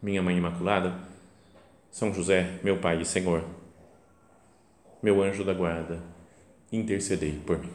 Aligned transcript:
minha 0.00 0.22
Mãe 0.22 0.36
Imaculada, 0.36 0.94
São 1.90 2.12
José, 2.12 2.58
meu 2.62 2.78
Pai 2.78 3.00
e 3.02 3.04
Senhor, 3.04 3.44
meu 5.02 5.22
anjo 5.22 5.44
da 5.44 5.52
guarda, 5.52 6.00
intercedei 6.72 7.40
por 7.44 7.58
mim. 7.58 7.70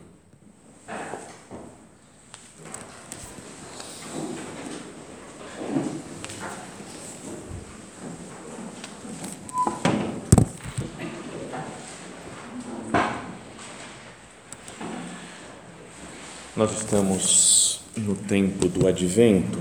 Nós 16.55 16.71
estamos 16.71 17.81
no 17.97 18.15
tempo 18.15 18.69
do 18.69 18.87
advento 18.87 19.59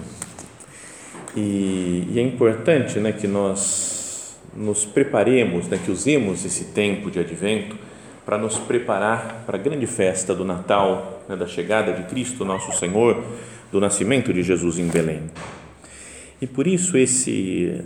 e, 1.36 2.08
e, 2.10 2.18
é 2.18 2.22
importante 2.22 2.98
né, 2.98 3.12
que 3.12 3.26
nós 3.26 4.36
nos 4.54 4.84
preparemos, 4.84 5.66
né, 5.68 5.78
que 5.82 5.90
usemos 5.90 6.44
esse 6.44 6.66
tempo 6.66 7.10
de 7.10 7.18
advento 7.18 7.76
para 8.24 8.36
nos 8.36 8.58
preparar 8.58 9.42
para 9.46 9.56
a 9.56 9.60
grande 9.60 9.86
festa 9.86 10.34
do 10.34 10.44
Natal, 10.44 11.24
né, 11.28 11.34
da 11.34 11.46
chegada 11.46 11.92
de 11.92 12.04
Cristo, 12.04 12.44
nosso 12.44 12.78
Senhor, 12.78 13.24
do 13.70 13.80
nascimento 13.80 14.32
de 14.32 14.42
Jesus 14.42 14.78
em 14.78 14.86
Belém. 14.88 15.22
E 16.40 16.46
por 16.46 16.66
isso 16.66 16.98
esse, 16.98 17.82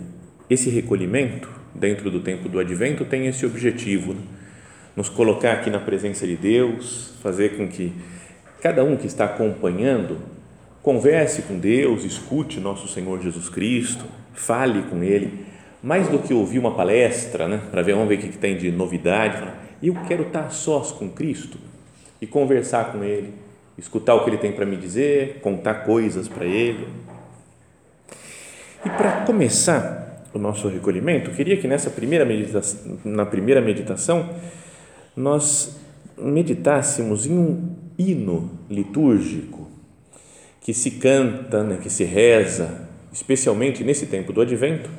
esse 0.49 0.69
recolhimento 0.69 1.49
dentro 1.73 2.11
do 2.11 2.19
tempo 2.19 2.49
do 2.49 2.59
advento 2.59 3.05
tem 3.05 3.27
esse 3.27 3.45
objetivo, 3.45 4.13
né, 4.13 4.21
nos 4.95 5.09
colocar 5.09 5.53
aqui 5.53 5.69
na 5.69 5.79
presença 5.79 6.25
de 6.27 6.35
Deus, 6.35 7.13
fazer 7.21 7.55
com 7.55 7.67
que 7.67 7.93
cada 8.61 8.83
um 8.83 8.97
que 8.97 9.05
está 9.05 9.25
acompanhando 9.25 10.17
Converse 10.87 11.41
com 11.41 11.59
Deus, 11.59 12.05
escute 12.05 12.61
nosso 12.61 12.87
Senhor 12.87 13.21
Jesus 13.21 13.49
Cristo, 13.49 14.05
fale 14.33 14.83
com 14.83 15.03
Ele, 15.03 15.45
mais 15.83 16.07
do 16.07 16.17
que 16.17 16.33
ouvir 16.33 16.59
uma 16.59 16.75
palestra, 16.75 17.45
né, 17.45 17.59
para 17.69 17.81
ver, 17.81 17.91
vamos 17.91 18.07
ver 18.07 18.15
o 18.15 18.19
que, 18.19 18.37
tem 18.37 18.55
de 18.55 18.71
novidade. 18.71 19.51
Eu 19.83 19.93
quero 20.07 20.23
estar 20.23 20.49
sós 20.49 20.93
com 20.93 21.09
Cristo 21.09 21.57
e 22.21 22.25
conversar 22.25 22.93
com 22.93 23.03
Ele, 23.03 23.33
escutar 23.77 24.15
o 24.15 24.23
que 24.23 24.29
Ele 24.29 24.37
tem 24.37 24.53
para 24.53 24.65
me 24.65 24.77
dizer, 24.77 25.41
contar 25.41 25.83
coisas 25.83 26.29
para 26.29 26.45
Ele. 26.45 26.87
E 28.85 28.89
para 28.89 29.25
começar 29.25 30.25
o 30.33 30.39
nosso 30.39 30.69
recolhimento, 30.69 31.31
queria 31.31 31.57
que 31.57 31.67
nessa 31.67 31.89
primeira 31.89 32.23
meditação, 32.23 32.97
na 33.03 33.25
primeira 33.25 33.59
meditação, 33.59 34.29
nós 35.13 35.77
meditássemos 36.17 37.25
em 37.25 37.37
um 37.37 37.75
hino 37.99 38.49
litúrgico 38.69 39.56
que 40.67 40.73
se 40.73 40.91
canta, 40.91 41.63
né, 41.63 41.79
que 41.81 41.89
se 41.89 42.03
reza, 42.03 42.89
especialmente 43.13 43.85
nesse 43.85 44.05
tempo 44.05 44.33
do 44.33 44.41
Advento, 44.41 44.89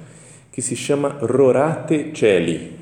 que 0.50 0.62
se 0.62 0.74
chama 0.74 1.10
Rorate 1.20 2.10
Celi. 2.14 2.72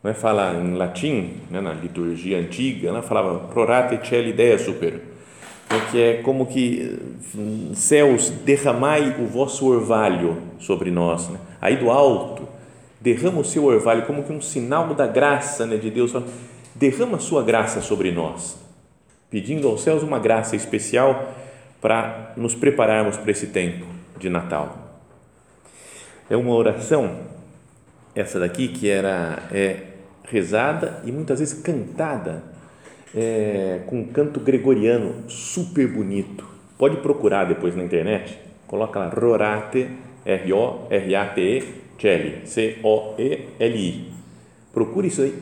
Não 0.00 0.12
é? 0.12 0.14
Fala 0.14 0.54
em 0.54 0.76
latim, 0.76 1.38
né, 1.50 1.60
na 1.60 1.72
liturgia 1.72 2.38
antiga, 2.38 2.92
né, 2.92 3.02
falava 3.02 3.52
Rorate 3.52 4.08
Celi 4.08 4.32
Dea 4.32 4.60
Super, 4.60 4.92
né, 4.92 5.88
que 5.90 6.00
é 6.00 6.14
como 6.22 6.46
que 6.46 7.00
hum, 7.34 7.72
céus, 7.74 8.30
derramai 8.30 9.16
o 9.18 9.26
vosso 9.26 9.66
orvalho 9.66 10.40
sobre 10.60 10.88
nós. 10.88 11.28
Né? 11.30 11.40
Aí 11.60 11.78
do 11.78 11.90
alto, 11.90 12.46
derrama 13.00 13.40
o 13.40 13.44
seu 13.44 13.64
orvalho 13.64 14.06
como 14.06 14.22
que 14.22 14.32
um 14.32 14.40
sinal 14.40 14.94
da 14.94 15.08
graça 15.08 15.66
né, 15.66 15.76
de 15.78 15.90
Deus. 15.90 16.14
Derrama 16.76 17.16
a 17.16 17.20
sua 17.20 17.42
graça 17.42 17.80
sobre 17.80 18.12
nós, 18.12 18.56
pedindo 19.28 19.66
aos 19.66 19.82
céus 19.82 20.04
uma 20.04 20.20
graça 20.20 20.54
especial 20.54 21.41
para 21.82 22.32
nos 22.36 22.54
prepararmos 22.54 23.16
para 23.16 23.32
esse 23.32 23.48
tempo 23.48 23.84
de 24.18 24.30
Natal. 24.30 25.00
É 26.30 26.36
uma 26.36 26.54
oração, 26.54 27.18
essa 28.14 28.38
daqui, 28.38 28.68
que 28.68 28.88
era 28.88 29.42
é, 29.52 29.82
rezada 30.24 31.02
e 31.04 31.10
muitas 31.10 31.40
vezes 31.40 31.60
cantada 31.60 32.44
é, 33.14 33.80
com 33.86 33.98
um 33.98 34.04
canto 34.06 34.38
gregoriano 34.38 35.28
super 35.28 35.88
bonito. 35.88 36.46
Pode 36.78 36.98
procurar 36.98 37.44
depois 37.44 37.76
na 37.76 37.82
internet, 37.82 38.38
coloca 38.66 38.98
lá 39.00 39.08
Rorate, 39.08 39.88
R-O-R-A-T-E, 40.24 41.82
Celi, 42.00 42.46
C-O-E-L-I. 42.46 44.12
Procure 44.72 45.08
isso 45.08 45.22
aí, 45.22 45.36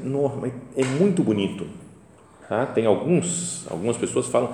é 0.76 0.84
muito 0.84 1.22
bonito. 1.22 1.66
Tá? 2.48 2.66
Tem 2.66 2.84
alguns, 2.84 3.64
algumas 3.70 3.96
pessoas 3.96 4.26
falam 4.26 4.52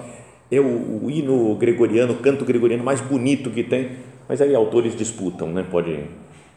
é 0.51 0.61
o, 0.61 0.65
o, 1.05 1.11
hino 1.11 1.55
gregoriano, 1.57 2.13
o 2.13 2.17
canto 2.17 2.45
gregoriano 2.45 2.85
mais 2.85 3.01
bonito 3.01 3.51
que 3.51 3.63
tem, 3.63 3.91
mas 4.29 4.41
aí 4.41 4.55
autores 4.55 4.97
disputam, 4.97 5.49
né? 5.49 5.65
Pode, 5.69 6.05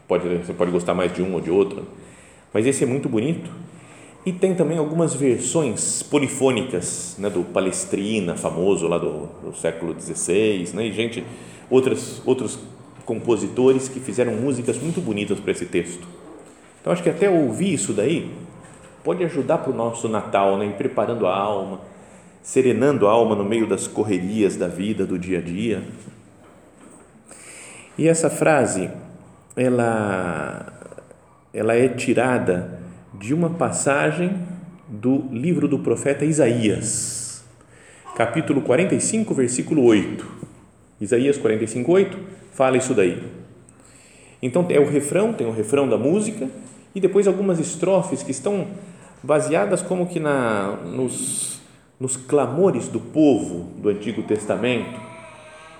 pode, 0.06 0.28
você 0.38 0.52
pode 0.52 0.70
gostar 0.70 0.94
mais 0.94 1.12
de 1.12 1.22
um 1.22 1.34
ou 1.34 1.40
de 1.40 1.50
outro, 1.50 1.86
mas 2.52 2.66
esse 2.66 2.84
é 2.84 2.86
muito 2.86 3.08
bonito. 3.08 3.50
E 4.24 4.32
tem 4.32 4.54
também 4.54 4.76
algumas 4.76 5.14
versões 5.14 6.02
polifônicas, 6.02 7.16
né? 7.18 7.28
Do 7.28 7.42
Palestrina, 7.42 8.36
famoso 8.36 8.86
lá 8.86 8.98
do, 8.98 9.28
do 9.42 9.56
século 9.56 9.98
XVI, 9.98 10.70
né? 10.74 10.86
E 10.86 10.92
gente, 10.92 11.24
outras, 11.68 12.22
outros 12.24 12.58
compositores 13.04 13.88
que 13.88 13.98
fizeram 13.98 14.34
músicas 14.34 14.78
muito 14.78 15.00
bonitas 15.00 15.40
para 15.40 15.50
esse 15.50 15.66
texto. 15.66 16.06
Então 16.80 16.92
acho 16.92 17.02
que 17.02 17.10
até 17.10 17.28
ouvir 17.28 17.74
isso 17.74 17.92
daí 17.92 18.30
pode 19.02 19.24
ajudar 19.24 19.58
para 19.58 19.72
o 19.72 19.74
nosso 19.74 20.08
Natal, 20.08 20.56
né? 20.58 20.72
preparando 20.76 21.26
a 21.26 21.36
alma 21.36 21.80
serenando 22.42 23.06
a 23.06 23.10
alma 23.10 23.34
no 23.34 23.44
meio 23.44 23.66
das 23.66 23.86
correrias 23.86 24.56
da 24.56 24.68
vida, 24.68 25.04
do 25.04 25.18
dia 25.18 25.38
a 25.38 25.42
dia. 25.42 25.82
E 27.98 28.08
essa 28.08 28.30
frase, 28.30 28.90
ela, 29.56 30.72
ela 31.52 31.74
é 31.74 31.88
tirada 31.88 32.80
de 33.18 33.34
uma 33.34 33.50
passagem 33.50 34.38
do 34.88 35.28
livro 35.30 35.68
do 35.68 35.78
profeta 35.78 36.24
Isaías, 36.24 37.44
capítulo 38.16 38.62
45, 38.62 39.34
versículo 39.34 39.84
8. 39.84 40.26
Isaías 41.00 41.36
45, 41.36 41.92
8 41.92 42.18
fala 42.52 42.76
isso 42.76 42.94
daí. 42.94 43.22
Então 44.42 44.66
é 44.70 44.80
o 44.80 44.88
refrão, 44.88 45.32
tem 45.32 45.46
o 45.46 45.52
refrão 45.52 45.88
da 45.88 45.98
música 45.98 46.48
e 46.94 47.00
depois 47.00 47.26
algumas 47.26 47.58
estrofes 47.58 48.22
que 48.22 48.30
estão 48.30 48.68
baseadas 49.22 49.82
como 49.82 50.06
que 50.06 50.18
na, 50.18 50.76
nos 50.84 51.59
nos 52.00 52.16
clamores 52.16 52.88
do 52.88 52.98
povo 52.98 53.70
do 53.76 53.90
Antigo 53.90 54.22
Testamento, 54.22 54.98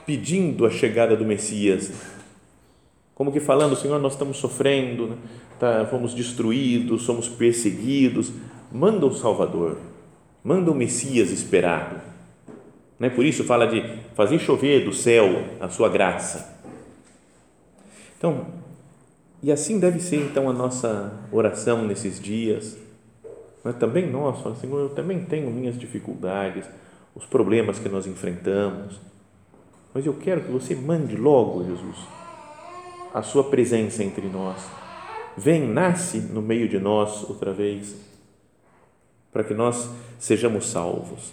pedindo 0.04 0.66
a 0.66 0.70
chegada 0.70 1.16
do 1.16 1.24
Messias, 1.24 1.90
como 3.14 3.32
que 3.32 3.40
falando, 3.40 3.74
Senhor, 3.74 3.98
nós 3.98 4.12
estamos 4.12 4.36
sofrendo, 4.36 5.08
né? 5.08 5.16
tá, 5.58 5.86
fomos 5.90 6.14
destruídos, 6.14 7.02
somos 7.02 7.28
perseguidos, 7.28 8.32
manda 8.70 9.06
o 9.06 9.14
Salvador, 9.14 9.78
manda 10.44 10.70
o 10.70 10.74
Messias 10.74 11.30
esperado. 11.30 11.96
Né? 12.98 13.08
Por 13.08 13.24
isso 13.24 13.44
fala 13.44 13.66
de 13.66 13.82
fazer 14.14 14.38
chover 14.38 14.84
do 14.84 14.92
céu 14.92 15.44
a 15.58 15.68
sua 15.68 15.88
graça. 15.88 16.58
Então, 18.18 18.46
e 19.42 19.50
assim 19.50 19.78
deve 19.78 20.00
ser 20.00 20.16
então 20.16 20.50
a 20.50 20.52
nossa 20.52 21.12
oração 21.32 21.86
nesses 21.86 22.20
dias 22.20 22.76
mas 23.62 23.76
também 23.76 24.10
nós, 24.10 24.40
fala, 24.40 24.56
Senhor, 24.56 24.78
eu 24.80 24.88
também 24.90 25.24
tenho 25.24 25.50
minhas 25.50 25.78
dificuldades, 25.78 26.64
os 27.14 27.26
problemas 27.26 27.78
que 27.78 27.88
nós 27.88 28.06
enfrentamos, 28.06 29.00
mas 29.92 30.06
eu 30.06 30.14
quero 30.14 30.42
que 30.42 30.50
você 30.50 30.74
mande 30.74 31.16
logo, 31.16 31.64
Jesus, 31.64 31.96
a 33.12 33.22
sua 33.22 33.44
presença 33.44 34.02
entre 34.02 34.26
nós. 34.28 34.62
Vem, 35.36 35.66
nasce 35.66 36.18
no 36.18 36.40
meio 36.40 36.68
de 36.68 36.78
nós 36.78 37.28
outra 37.28 37.52
vez, 37.52 37.96
para 39.32 39.44
que 39.44 39.54
nós 39.54 39.88
sejamos 40.18 40.68
salvos. 40.68 41.32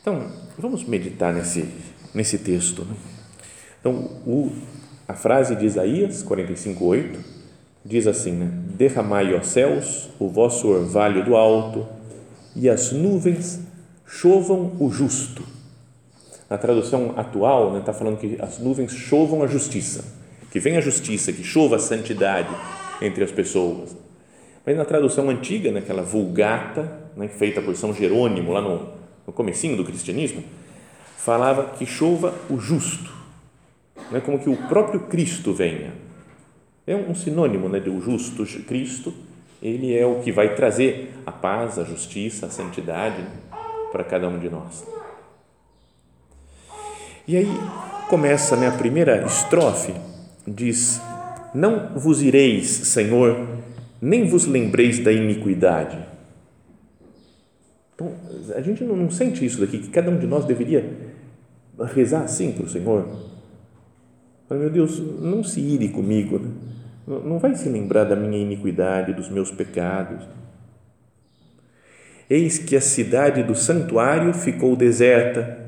Então, 0.00 0.30
vamos 0.58 0.84
meditar 0.84 1.32
nesse, 1.32 1.68
nesse 2.14 2.38
texto. 2.38 2.84
Né? 2.84 2.94
Então, 3.80 3.94
o, 4.26 4.52
a 5.06 5.14
frase 5.14 5.56
de 5.56 5.64
Isaías 5.64 6.22
45, 6.22 6.84
8 6.84 7.33
diz 7.84 8.06
assim, 8.06 8.32
né? 8.32 8.50
Derramai, 8.76 9.34
ó 9.34 9.42
céus, 9.42 10.08
o 10.18 10.28
vosso 10.28 10.68
orvalho 10.68 11.24
do 11.24 11.36
alto, 11.36 11.86
e 12.56 12.68
as 12.68 12.92
nuvens 12.92 13.60
chovam 14.06 14.72
o 14.80 14.90
justo. 14.90 15.42
Na 16.48 16.56
tradução 16.56 17.14
atual, 17.16 17.68
está 17.68 17.78
né, 17.78 17.84
tá 17.84 17.92
falando 17.92 18.18
que 18.18 18.36
as 18.40 18.58
nuvens 18.58 18.92
chovam 18.92 19.42
a 19.42 19.46
justiça, 19.46 20.04
que 20.50 20.58
venha 20.60 20.78
a 20.78 20.82
justiça, 20.82 21.32
que 21.32 21.42
chova 21.42 21.76
a 21.76 21.78
santidade 21.78 22.48
entre 23.02 23.24
as 23.24 23.32
pessoas. 23.32 23.96
Mas 24.64 24.76
na 24.76 24.84
tradução 24.84 25.28
antiga, 25.28 25.70
naquela 25.70 26.02
vulgata, 26.02 26.90
né, 27.16 27.28
feita 27.28 27.60
por 27.60 27.76
São 27.76 27.92
Jerônimo, 27.92 28.52
lá 28.52 28.62
no, 28.62 28.88
no 29.26 29.32
comecinho 29.32 29.76
do 29.76 29.84
cristianismo, 29.84 30.42
falava 31.18 31.64
que 31.76 31.84
chova 31.84 32.34
o 32.48 32.58
justo, 32.58 33.12
né, 34.10 34.20
como 34.20 34.38
que 34.38 34.48
o 34.48 34.56
próprio 34.68 35.00
Cristo 35.00 35.52
venha. 35.52 36.03
É 36.86 36.94
um 36.94 37.14
sinônimo 37.14 37.68
né, 37.68 37.80
do 37.80 37.98
justo 38.00 38.44
Cristo, 38.64 39.14
ele 39.62 39.96
é 39.96 40.04
o 40.04 40.20
que 40.20 40.30
vai 40.30 40.54
trazer 40.54 41.14
a 41.24 41.32
paz, 41.32 41.78
a 41.78 41.84
justiça, 41.84 42.46
a 42.46 42.50
santidade 42.50 43.22
né, 43.22 43.30
para 43.90 44.04
cada 44.04 44.28
um 44.28 44.38
de 44.38 44.50
nós. 44.50 44.84
E 47.26 47.38
aí 47.38 47.48
começa 48.10 48.54
né, 48.54 48.68
a 48.68 48.72
primeira 48.72 49.24
estrofe, 49.24 49.94
diz: 50.46 51.00
Não 51.54 51.94
vos 51.94 52.20
ireis, 52.20 52.68
Senhor, 52.68 53.48
nem 54.00 54.28
vos 54.28 54.44
lembreis 54.44 54.98
da 54.98 55.10
iniquidade. 55.10 55.96
Então, 57.94 58.12
a 58.54 58.60
gente 58.60 58.84
não, 58.84 59.10
sente 59.10 59.46
isso 59.46 59.60
daqui, 59.60 59.78
que 59.78 59.88
cada 59.88 60.10
um 60.10 60.18
de 60.18 60.26
nós 60.26 60.44
deveria 60.44 60.84
rezar 61.94 62.24
assim 62.24 62.52
para 62.52 62.66
o 62.66 62.68
Senhor. 62.68 63.08
Meu 64.50 64.68
Deus, 64.68 64.98
não 65.20 65.42
se 65.42 65.60
ire 65.60 65.88
comigo, 65.88 66.38
né? 66.38 66.50
Não 67.06 67.38
vai 67.38 67.54
se 67.54 67.68
lembrar 67.68 68.04
da 68.04 68.16
minha 68.16 68.38
iniquidade, 68.38 69.12
dos 69.12 69.28
meus 69.28 69.50
pecados. 69.50 70.24
Eis 72.28 72.58
que 72.58 72.74
a 72.74 72.80
cidade 72.80 73.42
do 73.42 73.54
santuário 73.54 74.32
ficou 74.32 74.74
deserta 74.74 75.64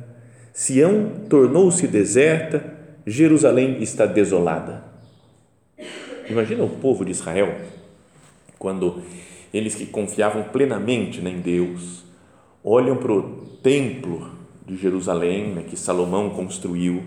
Sião 0.56 1.10
tornou-se 1.28 1.86
deserta, 1.86 2.64
Jerusalém 3.06 3.82
está 3.82 4.06
desolada. 4.06 4.84
Imagina 6.30 6.64
o 6.64 6.70
povo 6.70 7.04
de 7.04 7.10
Israel 7.10 7.54
quando 8.58 9.02
eles 9.52 9.74
que 9.74 9.84
confiavam 9.84 10.44
plenamente 10.44 11.20
em 11.20 11.40
Deus 11.42 12.06
olham 12.64 12.96
para 12.96 13.12
o 13.12 13.46
templo 13.62 14.30
de 14.66 14.78
Jerusalém 14.78 15.52
né, 15.52 15.62
que 15.68 15.76
Salomão 15.76 16.30
construiu. 16.30 17.04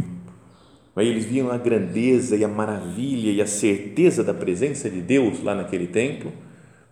Aí 0.99 1.07
eles 1.07 1.23
viam 1.23 1.49
a 1.49 1.57
grandeza 1.57 2.35
e 2.35 2.43
a 2.43 2.47
maravilha 2.47 3.31
e 3.31 3.41
a 3.41 3.47
certeza 3.47 4.21
da 4.21 4.33
presença 4.33 4.89
de 4.89 4.99
Deus 4.99 5.41
lá 5.41 5.55
naquele 5.55 5.87
templo, 5.87 6.29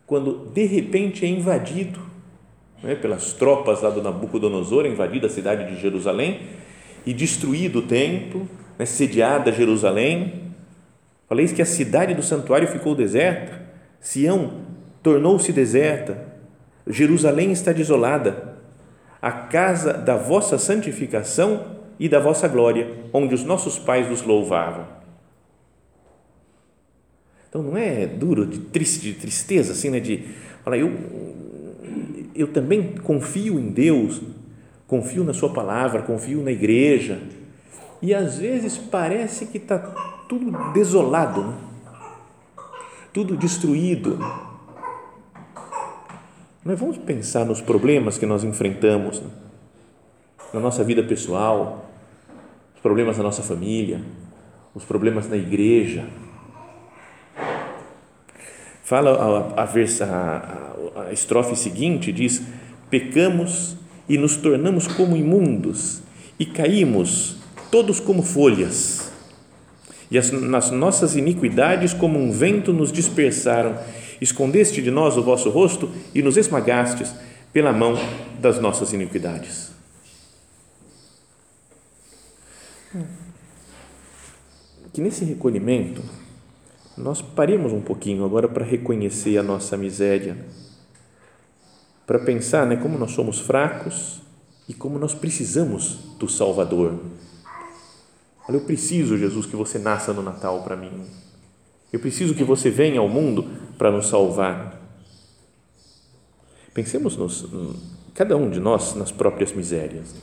quando 0.06 0.50
de 0.54 0.66
repente 0.66 1.26
é 1.26 1.28
invadido 1.28 2.00
né, 2.82 2.96
pelas 2.96 3.34
tropas 3.34 3.82
lá 3.82 3.90
do 3.90 4.02
Nabucodonosor, 4.02 4.86
invadida 4.86 5.28
a 5.28 5.30
cidade 5.30 5.70
de 5.70 5.82
Jerusalém 5.82 6.40
e 7.06 7.14
destruído 7.14 7.80
o 7.80 7.82
templo, 7.82 8.48
né, 8.80 8.86
sediada 8.86 9.52
Jerusalém. 9.52 10.54
Faleis 11.28 11.52
que 11.52 11.62
a 11.62 11.66
cidade 11.66 12.14
do 12.14 12.24
santuário 12.24 12.70
ficou 12.70 12.96
deserta, 12.96 13.62
Sião 14.00 14.62
tornou-se 15.04 15.52
deserta, 15.52 16.26
Jerusalém 16.88 17.52
está 17.52 17.74
desolada, 17.74 18.56
a 19.22 19.32
casa 19.32 19.92
da 19.92 20.16
vossa 20.16 20.58
santificação 20.58 21.77
e 22.00 22.08
da 22.08 22.20
vossa 22.20 22.48
glória, 22.48 22.94
onde 23.12 23.34
os 23.34 23.44
nossos 23.44 23.80
pais 23.80 24.10
nos 24.10 24.22
louvavam. 24.22 24.86
Então 27.50 27.64
não 27.64 27.78
é 27.78 28.06
duro, 28.06 28.46
de 28.46 28.60
triste, 28.60 29.02
de 29.02 29.14
tristeza, 29.14 29.72
assim, 29.72 29.90
né? 29.90 30.00
De, 30.00 30.26
olha, 30.66 30.78
eu 30.78 30.92
eu 32.38 32.48
também 32.48 32.94
confio 32.98 33.60
em 33.60 33.70
Deus, 33.70 34.22
confio 34.86 35.24
na 35.24 35.34
Sua 35.34 35.52
palavra, 35.52 36.04
confio 36.04 36.44
na 36.44 36.52
igreja, 36.52 37.20
e 38.00 38.14
às 38.14 38.38
vezes 38.38 38.78
parece 38.78 39.48
que 39.48 39.58
está 39.58 39.80
tudo 40.30 40.72
desolado, 40.72 41.44
né? 41.44 41.58
tudo 43.12 43.36
destruído. 43.36 44.20
Nós 46.64 46.80
vamos 46.80 46.98
pensar 46.98 47.44
nos 47.44 47.60
problemas 47.60 48.20
que 48.20 48.26
nós 48.28 48.44
enfrentamos 48.44 49.20
né? 49.20 49.30
na 50.54 50.60
nossa 50.60 50.84
vida 50.84 51.02
pessoal, 51.02 51.87
os 52.78 52.82
problemas 52.82 53.18
da 53.18 53.24
nossa 53.24 53.42
família, 53.42 54.00
os 54.76 54.86
problemas 54.86 55.28
na 55.28 55.36
igreja. 55.36 56.06
Fala 58.84 59.12
a, 59.56 59.62
a, 59.62 59.66
a, 59.66 61.08
a 61.08 61.12
estrofe 61.12 61.56
seguinte 61.56 62.12
diz: 62.12 62.44
pecamos 62.88 63.76
e 64.08 64.16
nos 64.16 64.38
tornamos 64.38 64.88
como 64.88 65.18
imundos 65.18 66.04
e 66.40 66.46
caímos 66.46 67.38
todos 67.72 68.00
como 68.00 68.22
folhas. 68.22 69.12
E 70.12 70.18
as, 70.18 70.32
nas 70.32 70.70
nossas 70.70 71.16
iniquidades, 71.16 71.94
como 71.94 72.20
um 72.20 72.32
vento, 72.32 72.72
nos 72.72 72.92
dispersaram. 72.92 73.76
Escondeste 74.22 74.84
de 74.84 74.92
nós 74.92 75.18
o 75.18 75.24
vosso 75.24 75.50
rosto 75.50 75.90
e 76.14 76.22
nos 76.22 76.38
esmagastes 76.38 77.14
pela 77.52 77.74
mão 77.74 77.98
das 78.40 78.62
nossas 78.62 78.94
iniquidades. 78.94 79.77
Que 84.94 85.02
nesse 85.02 85.26
recolhimento 85.26 86.02
nós 86.98 87.22
paremos 87.22 87.72
um 87.72 87.82
pouquinho 87.82 88.26
agora 88.26 88.48
para 88.48 88.66
reconhecer 88.66 89.38
a 89.38 89.44
nossa 89.44 89.78
miséria 89.78 90.38
para 92.08 92.20
pensar 92.20 92.66
né, 92.66 92.78
como 92.78 92.98
nós 92.98 93.12
somos 93.12 93.38
fracos 93.38 94.22
e 94.68 94.74
como 94.74 94.98
nós 94.98 95.14
precisamos 95.14 96.16
do 96.18 96.30
Salvador. 96.30 96.98
Olha, 98.48 98.56
eu 98.56 98.62
preciso, 98.62 99.18
Jesus, 99.18 99.46
que 99.46 99.58
você 99.58 99.78
nasça 99.78 100.14
no 100.14 100.24
Natal 100.24 100.64
para 100.64 100.78
mim. 100.78 101.06
Eu 101.92 102.00
preciso 102.00 102.34
que 102.34 102.46
você 102.46 102.70
venha 102.70 103.02
ao 103.02 103.10
mundo 103.10 103.46
para 103.78 103.92
nos 103.92 104.08
salvar. 104.08 104.82
Pensemos 106.74 107.18
nos, 107.18 107.46
cada 108.14 108.38
um 108.38 108.50
de 108.50 108.62
nós 108.62 108.96
nas 108.96 109.12
próprias 109.12 109.52
misérias. 109.52 110.16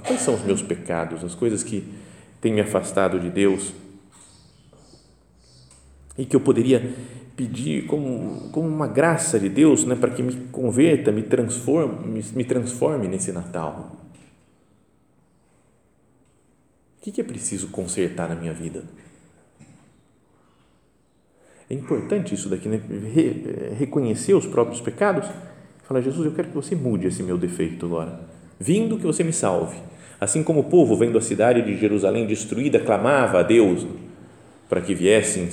Quais 0.00 0.20
são 0.20 0.34
os 0.34 0.42
meus 0.42 0.60
pecados, 0.60 1.22
as 1.22 1.34
coisas 1.34 1.62
que 1.62 1.88
têm 2.40 2.52
me 2.52 2.60
afastado 2.60 3.20
de 3.20 3.30
Deus 3.30 3.72
e 6.18 6.24
que 6.24 6.34
eu 6.34 6.40
poderia 6.40 6.94
pedir 7.36 7.86
como, 7.86 8.48
como 8.50 8.68
uma 8.68 8.86
graça 8.86 9.38
de 9.38 9.48
Deus 9.48 9.84
né, 9.84 9.94
para 9.94 10.10
que 10.10 10.22
me 10.22 10.34
converta, 10.48 11.10
me 11.10 11.22
transforme, 11.22 12.06
me, 12.06 12.22
me 12.34 12.44
transforme 12.44 13.08
nesse 13.08 13.32
Natal. 13.32 13.96
O 16.98 17.10
que, 17.12 17.20
é 17.20 17.24
preciso 17.24 17.68
consertar 17.68 18.28
na 18.28 18.34
minha 18.34 18.52
vida? 18.52 18.82
É 21.68 21.74
importante 21.74 22.34
isso 22.34 22.48
daqui, 22.48 22.68
né? 22.68 22.76
Re, 22.76 23.74
reconhecer 23.76 24.32
os 24.34 24.46
próprios 24.46 24.80
pecados. 24.80 25.28
Falar, 25.82 26.00
Jesus, 26.00 26.24
eu 26.24 26.32
quero 26.32 26.48
que 26.48 26.54
você 26.54 26.74
mude 26.74 27.06
esse 27.06 27.22
meu 27.22 27.36
defeito 27.36 27.84
agora. 27.84 28.33
Vindo 28.64 28.96
que 28.96 29.04
você 29.04 29.22
me 29.22 29.32
salve. 29.32 29.76
Assim 30.18 30.42
como 30.42 30.60
o 30.60 30.64
povo, 30.64 30.96
vendo 30.96 31.18
a 31.18 31.20
cidade 31.20 31.60
de 31.60 31.76
Jerusalém 31.76 32.26
destruída, 32.26 32.80
clamava 32.80 33.40
a 33.40 33.42
Deus 33.42 33.86
para 34.70 34.80
que 34.80 34.94
viessem 34.94 35.50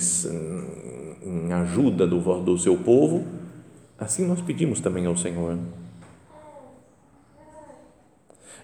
em 1.22 1.52
ajuda 1.52 2.06
do, 2.06 2.18
do 2.40 2.56
seu 2.56 2.74
povo, 2.78 3.26
assim 3.98 4.26
nós 4.26 4.40
pedimos 4.40 4.80
também 4.80 5.04
ao 5.04 5.14
Senhor. 5.14 5.58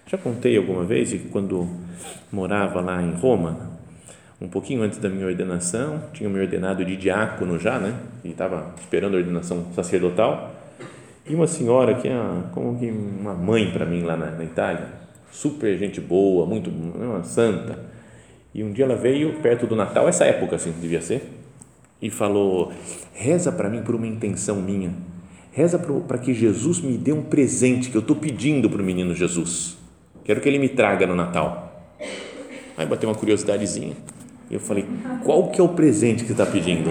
Já 0.07 0.17
contei 0.17 0.57
alguma 0.57 0.83
vez 0.83 1.11
que 1.11 1.19
quando 1.29 1.69
morava 2.31 2.81
lá 2.81 3.03
em 3.03 3.13
Roma, 3.13 3.77
um 4.41 4.47
pouquinho 4.47 4.81
antes 4.81 4.97
da 4.97 5.09
minha 5.09 5.27
ordenação, 5.27 6.01
tinha 6.11 6.27
me 6.27 6.39
ordenado 6.39 6.83
de 6.83 6.97
diácono 6.97 7.59
já, 7.59 7.77
né? 7.77 7.95
E 8.23 8.29
estava 8.29 8.73
esperando 8.79 9.13
a 9.13 9.17
ordenação 9.17 9.67
sacerdotal. 9.75 10.58
E 11.29 11.35
uma 11.35 11.45
senhora 11.45 11.93
que 11.93 12.07
é 12.07 12.19
como 12.51 12.79
que 12.79 12.89
uma 12.89 13.35
mãe 13.35 13.71
para 13.71 13.85
mim 13.85 14.01
lá 14.01 14.17
na, 14.17 14.31
na, 14.31 14.43
Itália, 14.43 14.87
super 15.31 15.77
gente 15.77 16.01
boa, 16.01 16.43
muito 16.43 16.71
uma 16.71 17.23
santa. 17.23 17.77
E 18.51 18.63
um 18.63 18.71
dia 18.71 18.85
ela 18.85 18.95
veio 18.95 19.33
perto 19.35 19.67
do 19.67 19.75
Natal, 19.75 20.09
essa 20.09 20.25
época 20.25 20.55
assim 20.55 20.73
devia 20.81 21.01
ser 21.01 21.29
e 22.01 22.09
falou: 22.09 22.73
reza 23.13 23.51
para 23.51 23.69
mim 23.69 23.83
por 23.83 23.93
uma 23.93 24.07
intenção 24.07 24.55
minha, 24.55 24.91
reza 25.51 25.77
para 25.77 26.17
que 26.17 26.33
Jesus 26.33 26.81
me 26.81 26.97
dê 26.97 27.13
um 27.13 27.21
presente 27.21 27.91
que 27.91 27.95
eu 27.95 28.01
estou 28.01 28.15
pedindo 28.15 28.67
para 28.67 28.81
o 28.81 28.85
menino 28.85 29.13
Jesus. 29.13 29.77
Quero 30.23 30.41
que 30.41 30.49
ele 30.49 30.57
me 30.57 30.69
traga 30.69 31.05
no 31.05 31.15
Natal. 31.15 31.93
Aí 32.75 32.87
bateu 32.87 33.07
uma 33.07 33.15
curiosidadezinha. 33.15 33.95
E 34.49 34.55
eu 34.55 34.59
falei: 34.59 34.83
qual 35.23 35.49
que 35.51 35.61
é 35.61 35.63
o 35.63 35.69
presente 35.69 36.23
que 36.23 36.33
você 36.33 36.41
está 36.41 36.45
pedindo? 36.47 36.89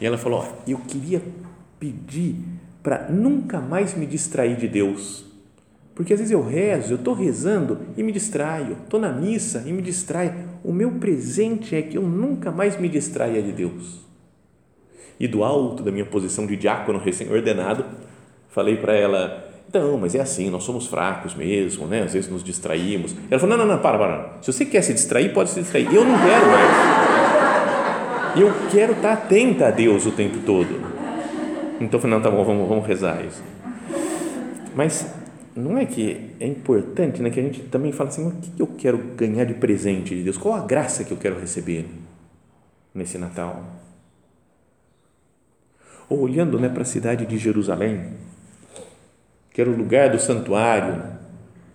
E 0.00 0.06
ela 0.06 0.16
falou: 0.16 0.42
eu 0.66 0.78
queria 0.78 1.20
pedir 1.78 2.57
para 2.88 3.06
nunca 3.10 3.60
mais 3.60 3.94
me 3.94 4.06
distrair 4.06 4.56
de 4.56 4.66
Deus. 4.66 5.26
Porque 5.94 6.14
às 6.14 6.20
vezes 6.20 6.32
eu 6.32 6.42
rezo, 6.42 6.94
eu 6.94 6.96
estou 6.96 7.12
rezando 7.12 7.80
e 7.98 8.02
me 8.02 8.10
distraio, 8.10 8.78
estou 8.82 8.98
na 8.98 9.12
missa 9.12 9.62
e 9.66 9.72
me 9.74 9.82
distraio. 9.82 10.32
O 10.64 10.72
meu 10.72 10.92
presente 10.92 11.76
é 11.76 11.82
que 11.82 11.98
eu 11.98 12.02
nunca 12.02 12.50
mais 12.50 12.80
me 12.80 12.88
distraia 12.88 13.42
de 13.42 13.52
Deus. 13.52 14.00
E 15.20 15.28
do 15.28 15.44
alto 15.44 15.82
da 15.82 15.92
minha 15.92 16.06
posição 16.06 16.46
de 16.46 16.56
diácono 16.56 16.98
recém-ordenado, 16.98 17.84
falei 18.48 18.78
para 18.78 18.94
ela: 18.94 19.52
Então, 19.68 19.98
mas 19.98 20.14
é 20.14 20.20
assim, 20.20 20.48
nós 20.48 20.62
somos 20.62 20.86
fracos 20.86 21.34
mesmo, 21.34 21.86
né? 21.86 22.04
Às 22.04 22.14
vezes 22.14 22.30
nos 22.30 22.42
distraímos. 22.42 23.14
Ela 23.30 23.38
falou: 23.38 23.54
não, 23.54 23.66
não, 23.66 23.74
não, 23.74 23.82
para, 23.82 23.98
para. 23.98 24.38
Se 24.40 24.50
você 24.50 24.64
quer 24.64 24.80
se 24.80 24.94
distrair, 24.94 25.34
pode 25.34 25.50
se 25.50 25.60
distrair. 25.60 25.94
Eu 25.94 26.06
não 26.06 26.18
quero 26.18 26.46
mais. 26.46 26.70
Eu 28.40 28.50
quero 28.70 28.92
estar 28.94 29.12
atenta 29.12 29.66
a 29.68 29.70
Deus 29.70 30.06
o 30.06 30.12
tempo 30.12 30.38
todo. 30.46 30.97
Então 31.80 31.98
eu 31.98 32.00
falei: 32.00 32.16
não, 32.16 32.22
tá 32.22 32.30
bom, 32.30 32.44
vamos, 32.44 32.68
vamos 32.68 32.86
rezar 32.86 33.24
isso. 33.24 33.42
Mas 34.74 35.12
não 35.54 35.76
é 35.76 35.84
que 35.84 36.30
é 36.38 36.46
importante, 36.46 37.20
né? 37.22 37.30
Que 37.30 37.40
a 37.40 37.42
gente 37.42 37.62
também 37.62 37.92
fala 37.92 38.10
assim: 38.10 38.26
o 38.26 38.32
que 38.32 38.62
eu 38.62 38.66
quero 38.66 38.98
ganhar 39.16 39.44
de 39.44 39.54
presente 39.54 40.14
de 40.14 40.22
Deus? 40.22 40.38
Qual 40.38 40.54
a 40.54 40.64
graça 40.64 41.04
que 41.04 41.12
eu 41.12 41.16
quero 41.16 41.38
receber 41.38 41.86
nesse 42.94 43.18
Natal? 43.18 43.64
Ou 46.08 46.20
olhando 46.20 46.58
né, 46.58 46.68
para 46.68 46.82
a 46.82 46.86
cidade 46.86 47.26
de 47.26 47.36
Jerusalém, 47.36 48.14
que 49.52 49.60
era 49.60 49.68
o 49.68 49.76
lugar 49.76 50.10
do 50.10 50.18
santuário, 50.18 51.02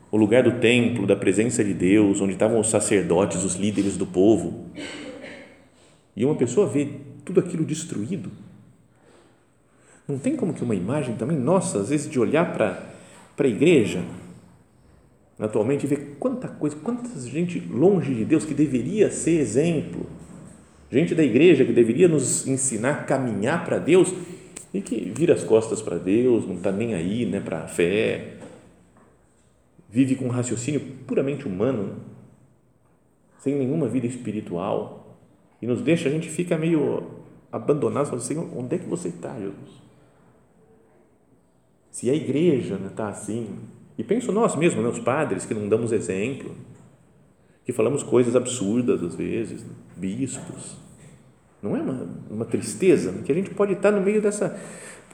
o 0.09 0.17
lugar 0.17 0.43
do 0.43 0.59
templo, 0.59 1.05
da 1.05 1.15
presença 1.15 1.63
de 1.63 1.73
Deus, 1.73 2.21
onde 2.21 2.33
estavam 2.33 2.59
os 2.59 2.69
sacerdotes, 2.69 3.43
os 3.43 3.55
líderes 3.55 3.97
do 3.97 4.05
povo. 4.05 4.65
E 6.15 6.23
uma 6.23 6.35
pessoa 6.35 6.67
vê 6.67 6.87
tudo 7.25 7.39
aquilo 7.39 7.65
destruído. 7.65 8.31
Não 10.07 10.17
tem 10.17 10.35
como 10.35 10.53
que 10.53 10.63
uma 10.63 10.75
imagem 10.75 11.15
também, 11.15 11.37
nossa, 11.37 11.79
às 11.79 11.89
vezes 11.89 12.09
de 12.09 12.19
olhar 12.19 12.53
para, 12.53 12.83
a 13.37 13.47
igreja, 13.47 14.03
atualmente, 15.39 15.85
e 15.85 15.87
ver 15.87 16.17
quanta 16.19 16.47
coisa, 16.47 16.75
quanta 16.75 17.07
gente 17.21 17.59
longe 17.59 18.13
de 18.13 18.25
Deus 18.25 18.43
que 18.43 18.53
deveria 18.53 19.09
ser 19.09 19.39
exemplo, 19.39 20.05
gente 20.91 21.15
da 21.15 21.23
igreja 21.23 21.63
que 21.63 21.71
deveria 21.71 22.07
nos 22.07 22.45
ensinar 22.45 22.91
a 22.91 23.03
caminhar 23.03 23.63
para 23.65 23.79
Deus 23.79 24.13
e 24.73 24.81
que 24.81 25.11
vira 25.15 25.33
as 25.33 25.43
costas 25.43 25.81
para 25.81 25.97
Deus, 25.97 26.45
não 26.45 26.55
está 26.55 26.71
nem 26.71 26.93
aí 26.93 27.25
né, 27.25 27.39
para 27.39 27.63
a 27.63 27.67
fé, 27.67 28.33
vive 29.89 30.15
com 30.15 30.25
um 30.25 30.29
raciocínio 30.29 30.81
puramente 31.07 31.47
humano, 31.47 31.97
sem 33.39 33.55
nenhuma 33.55 33.87
vida 33.87 34.07
espiritual, 34.07 35.17
e 35.61 35.67
nos 35.67 35.81
deixa, 35.81 36.09
a 36.09 36.11
gente 36.11 36.29
fica 36.29 36.57
meio 36.57 37.03
abandonado, 37.51 38.07
falando 38.07 38.21
assim, 38.21 38.37
onde 38.37 38.75
é 38.75 38.79
que 38.79 38.89
você 38.89 39.07
está, 39.07 39.33
Jesus? 39.39 39.82
Se 41.93 42.09
a 42.09 42.15
igreja 42.15 42.73
está 42.73 42.83
né, 42.83 42.91
tá 42.95 43.07
assim, 43.09 43.49
e 43.95 44.03
penso 44.03 44.31
nós 44.31 44.55
mesmos, 44.55 44.83
né, 44.83 44.89
os 44.89 44.97
padres 44.97 45.45
que 45.45 45.53
não 45.53 45.69
damos 45.69 45.91
exemplo, 45.91 46.55
que 47.63 47.71
falamos 47.71 48.01
coisas 48.01 48.35
absurdas 48.35 49.03
às 49.03 49.13
vezes, 49.13 49.61
né, 49.61 49.69
bispos, 49.95 50.75
não 51.61 51.77
é 51.77 51.81
uma, 51.81 52.07
uma 52.31 52.45
tristeza 52.45 53.13
que 53.23 53.31
a 53.31 53.35
gente 53.35 53.51
pode 53.51 53.73
estar 53.73 53.91
no 53.91 54.01
meio 54.01 54.19
dessa. 54.19 54.59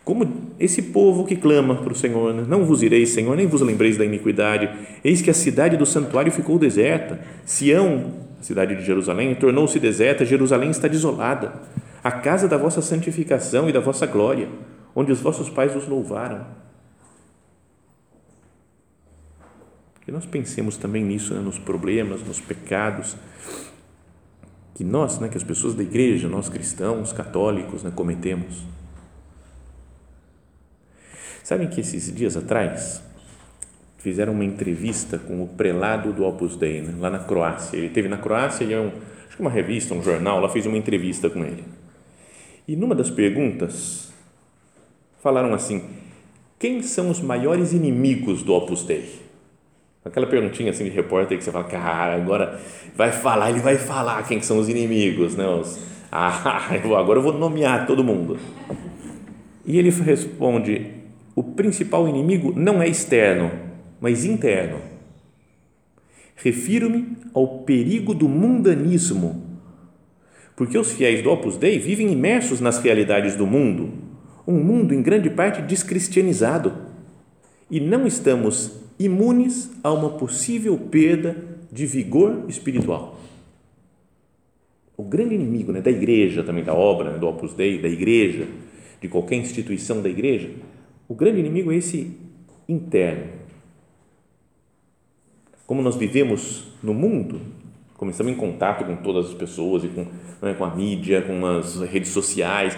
Como 0.06 0.54
esse 0.58 0.84
povo 0.84 1.26
que 1.26 1.36
clama 1.36 1.76
para 1.76 1.92
o 1.92 1.96
Senhor, 1.96 2.34
né? 2.34 2.46
não 2.48 2.64
vos 2.64 2.82
ireis, 2.82 3.10
Senhor, 3.10 3.36
nem 3.36 3.46
vos 3.46 3.60
lembreis 3.60 3.98
da 3.98 4.06
iniquidade. 4.06 4.70
Eis 5.04 5.22
que 5.22 5.30
a 5.30 5.34
cidade 5.34 5.76
do 5.76 5.86
santuário 5.86 6.32
ficou 6.32 6.58
deserta. 6.58 7.20
Sião, 7.44 8.14
a 8.40 8.42
cidade 8.42 8.78
de 8.78 8.86
Jerusalém, 8.86 9.36
tornou-se 9.36 9.78
deserta. 9.82 10.24
Jerusalém 10.24 10.70
está 10.70 10.88
desolada. 10.88 11.62
A 12.02 12.10
casa 12.10 12.48
da 12.48 12.56
vossa 12.56 12.82
santificação 12.82 13.68
e 13.68 13.74
da 13.74 13.82
vossa 13.82 14.06
glória, 14.06 14.48
onde 14.96 15.12
os 15.12 15.20
vossos 15.20 15.50
pais 15.50 15.76
os 15.76 15.86
louvaram. 15.86 16.59
Que 20.10 20.14
nós 20.14 20.26
pensemos 20.26 20.76
também 20.76 21.04
nisso, 21.04 21.36
né? 21.36 21.40
nos 21.40 21.60
problemas, 21.60 22.24
nos 22.24 22.40
pecados 22.40 23.16
que 24.74 24.84
nós, 24.84 25.20
né, 25.20 25.30
que 25.30 25.38
as 25.38 25.44
pessoas 25.44 25.76
da 25.76 25.84
igreja, 25.84 26.28
nós 26.28 26.50
cristãos, 26.50 27.14
católicos, 27.14 27.84
né, 27.84 27.92
cometemos. 27.96 28.64
Sabem 31.44 31.68
que 31.68 31.82
esses 31.82 32.12
dias 32.12 32.36
atrás 32.36 33.04
fizeram 34.00 34.34
uma 34.34 34.44
entrevista 34.44 35.20
com 35.20 35.44
o 35.44 35.48
prelado 35.48 36.12
do 36.12 36.26
Opus 36.26 36.56
Dei, 36.56 36.82
né, 36.82 36.96
lá 36.98 37.12
na 37.12 37.20
Croácia. 37.20 37.78
Ele 37.78 37.90
teve 37.90 38.08
na 38.08 38.18
Croácia 38.18 38.64
e 38.64 38.74
é 38.74 38.80
um, 38.80 38.88
acho 39.28 39.36
que 39.36 39.42
uma 39.44 39.52
revista, 39.52 39.94
um 39.94 40.02
jornal, 40.02 40.40
lá 40.40 40.50
fez 40.50 40.66
uma 40.66 40.78
entrevista 40.78 41.30
com 41.30 41.46
ele. 41.46 41.64
E 42.68 42.76
numa 42.76 42.96
das 42.96 43.12
perguntas 43.12 44.12
falaram 45.22 45.54
assim: 45.54 45.84
quem 46.58 46.82
são 46.82 47.12
os 47.12 47.22
maiores 47.22 47.74
inimigos 47.74 48.42
do 48.42 48.56
Opus 48.56 48.82
Dei? 48.82 49.29
Aquela 50.04 50.26
perguntinha 50.28 50.72
assim 50.72 50.86
de 50.86 50.90
repórter 50.90 51.38
que 51.38 51.44
você 51.44 51.52
fala, 51.52 51.66
cara, 51.66 52.16
agora 52.16 52.60
vai 52.96 53.12
falar, 53.12 53.50
ele 53.50 53.60
vai 53.60 53.78
falar 53.78 54.24
quem 54.24 54.42
são 54.42 54.58
os 54.58 54.70
inimigos, 54.70 55.36
né? 55.36 55.46
Os, 55.46 55.80
ah, 56.12 56.70
agora 56.98 57.20
eu 57.20 57.24
vou 57.24 57.34
nomear 57.34 57.86
todo 57.86 58.04
mundo. 58.04 58.38
E 59.66 59.78
ele 59.78 59.90
responde: 59.90 60.88
o 61.36 61.44
principal 61.44 62.08
inimigo 62.08 62.54
não 62.56 62.82
é 62.82 62.88
externo, 62.88 63.52
mas 64.00 64.26
interno. 64.26 64.80
Refiro-me 66.36 67.18
ao 67.34 67.60
perigo 67.60 68.14
do 68.14 68.30
mundanismo, 68.30 69.60
porque 70.56 70.78
os 70.78 70.94
fiéis 70.94 71.22
do 71.22 71.30
Opus 71.30 71.58
Dei 71.58 71.78
vivem 71.78 72.12
imersos 72.12 72.62
nas 72.62 72.80
realidades 72.80 73.36
do 73.36 73.46
mundo, 73.46 73.92
um 74.48 74.64
mundo 74.64 74.94
em 74.94 75.02
grande 75.02 75.30
parte 75.30 75.62
descristianizado, 75.62 76.74
e 77.70 77.82
não 77.82 78.08
estamos 78.08 78.89
imunes 79.00 79.72
a 79.82 79.92
uma 79.94 80.10
possível 80.10 80.78
perda 80.78 81.38
de 81.72 81.86
vigor 81.86 82.46
espiritual. 82.50 83.18
O 84.98 85.04
grande 85.04 85.36
inimigo 85.36 85.72
né, 85.72 85.80
da 85.80 85.90
igreja, 85.90 86.44
também 86.44 86.64
da 86.64 86.74
obra, 86.74 87.14
né, 87.14 87.18
do 87.18 87.28
Opus 87.28 87.54
Dei, 87.54 87.82
da 87.82 87.88
igreja, 87.88 88.46
de 89.02 89.08
qualquer 89.08 89.38
instituição 89.38 90.02
da 90.02 90.10
igreja, 90.10 90.52
o 91.08 91.16
grande 91.16 91.40
inimigo 91.40 91.72
é 91.72 91.78
esse 91.78 92.18
interno. 92.68 93.40
Como 95.66 95.82
nós 95.82 95.96
vivemos 95.96 96.68
no 96.84 96.94
mundo, 96.94 97.40
começamos 97.96 98.34
em 98.34 98.36
contato 98.36 98.84
com 98.84 98.98
todas 98.98 99.28
as 99.28 99.34
pessoas 99.34 99.86
e 99.86 99.88
com, 99.88 100.08
é, 100.42 100.54
com 100.54 100.66
a 100.66 100.76
mídia, 100.76 101.22
com 101.22 101.46
as 101.46 101.80
redes 101.82 102.10
sociais, 102.10 102.78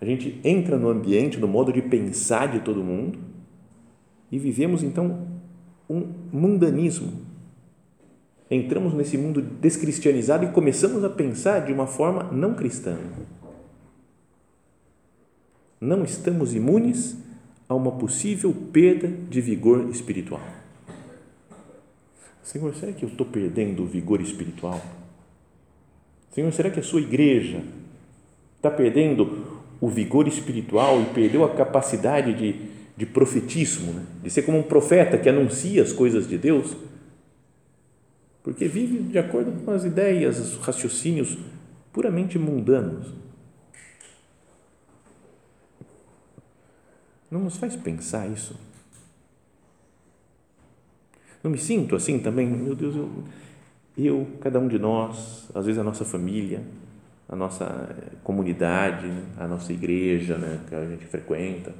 a 0.00 0.04
gente 0.04 0.38
entra 0.44 0.76
no 0.76 0.88
ambiente, 0.88 1.38
no 1.38 1.48
modo 1.48 1.72
de 1.72 1.80
pensar 1.80 2.48
de 2.48 2.60
todo 2.60 2.82
mundo 2.82 3.18
e 4.30 4.38
vivemos 4.38 4.82
então 4.82 5.31
um 5.88 6.12
mundanismo. 6.32 7.12
Entramos 8.50 8.92
nesse 8.92 9.16
mundo 9.16 9.40
descristianizado 9.40 10.44
e 10.44 10.52
começamos 10.52 11.02
a 11.04 11.10
pensar 11.10 11.60
de 11.60 11.72
uma 11.72 11.86
forma 11.86 12.24
não 12.24 12.54
cristã. 12.54 12.96
Não 15.80 16.04
estamos 16.04 16.54
imunes 16.54 17.16
a 17.68 17.74
uma 17.74 17.92
possível 17.92 18.54
perda 18.72 19.08
de 19.08 19.40
vigor 19.40 19.88
espiritual. 19.88 20.42
Senhor, 22.42 22.74
será 22.74 22.92
que 22.92 23.04
eu 23.04 23.08
estou 23.08 23.26
perdendo 23.26 23.82
o 23.82 23.86
vigor 23.86 24.20
espiritual? 24.20 24.80
Senhor, 26.32 26.52
será 26.52 26.70
que 26.70 26.80
a 26.80 26.82
sua 26.82 27.00
igreja 27.00 27.62
está 28.56 28.70
perdendo 28.70 29.62
o 29.80 29.88
vigor 29.88 30.28
espiritual 30.28 31.00
e 31.00 31.06
perdeu 31.06 31.44
a 31.44 31.54
capacidade 31.54 32.34
de 32.34 32.71
de 32.96 33.06
profetismo, 33.06 33.92
né? 33.92 34.06
de 34.22 34.30
ser 34.30 34.42
como 34.42 34.58
um 34.58 34.62
profeta 34.62 35.16
que 35.18 35.28
anuncia 35.28 35.82
as 35.82 35.92
coisas 35.92 36.28
de 36.28 36.36
Deus, 36.36 36.76
porque 38.42 38.66
vive 38.66 38.98
de 38.98 39.18
acordo 39.18 39.52
com 39.64 39.70
as 39.70 39.84
ideias, 39.84 40.38
os 40.38 40.56
raciocínios 40.58 41.38
puramente 41.92 42.38
mundanos. 42.38 43.14
Não 47.30 47.40
nos 47.40 47.56
faz 47.56 47.76
pensar 47.76 48.28
isso? 48.28 48.58
Não 51.42 51.50
me 51.50 51.58
sinto 51.58 51.96
assim 51.96 52.18
também, 52.18 52.46
meu 52.46 52.74
Deus, 52.74 52.94
eu, 52.94 53.10
eu 53.96 54.26
cada 54.40 54.58
um 54.60 54.68
de 54.68 54.78
nós, 54.78 55.48
às 55.54 55.64
vezes 55.64 55.80
a 55.80 55.84
nossa 55.84 56.04
família, 56.04 56.62
a 57.28 57.34
nossa 57.34 57.96
comunidade, 58.22 59.10
a 59.38 59.48
nossa 59.48 59.72
igreja 59.72 60.36
né, 60.36 60.60
que 60.68 60.74
a 60.74 60.84
gente 60.86 61.06
frequenta, 61.06 61.72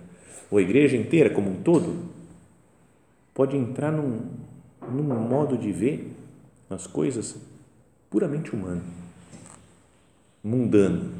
ou 0.52 0.58
a 0.58 0.62
igreja 0.62 0.98
inteira 0.98 1.30
como 1.30 1.50
um 1.50 1.62
todo, 1.62 2.10
pode 3.32 3.56
entrar 3.56 3.90
num, 3.90 4.20
num 4.86 5.02
modo 5.02 5.56
de 5.56 5.72
ver 5.72 6.12
as 6.68 6.86
coisas 6.86 7.36
puramente 8.10 8.54
humano, 8.54 8.82
mundano. 10.44 11.10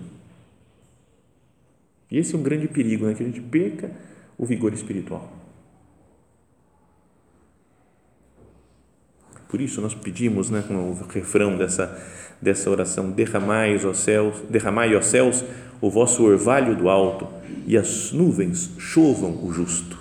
E 2.11 2.19
esse 2.19 2.35
é 2.35 2.39
um 2.39 2.43
grande 2.43 2.69
perigo, 2.69 3.07
né? 3.07 3.15
que 3.15 3.23
a 3.23 3.27
gente 3.27 3.41
perca 3.41 3.91
o 4.37 4.45
vigor 4.45 4.75
espiritual. 4.75 5.33
Por 9.49 9.63
isso 9.63 9.81
nós 9.81 9.95
pedimos, 9.95 10.51
né, 10.51 10.63
com 10.67 10.75
o 10.75 10.95
refrão 11.09 11.59
dessa, 11.59 12.03
dessa 12.41 12.71
oração, 12.71 13.11
derramai 13.11 13.77
os 13.77 13.99
céus, 13.99 14.41
derramai 14.49 14.95
aos 14.95 15.07
céus 15.07 15.45
o 15.83 15.91
vosso 15.91 16.23
orvalho 16.23 16.77
do 16.77 16.89
alto 16.89 17.27
e 17.67 17.77
as 17.77 18.13
nuvens 18.13 18.71
chovam 18.79 19.45
o 19.45 19.53
justo. 19.53 19.99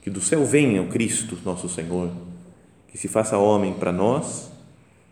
Que 0.00 0.08
do 0.08 0.18
céu 0.18 0.46
venha 0.46 0.82
o 0.82 0.88
Cristo, 0.88 1.38
nosso 1.44 1.68
Senhor, 1.68 2.10
que 2.88 2.96
se 2.96 3.06
faça 3.06 3.36
homem 3.36 3.74
para 3.74 3.92
nós, 3.92 4.50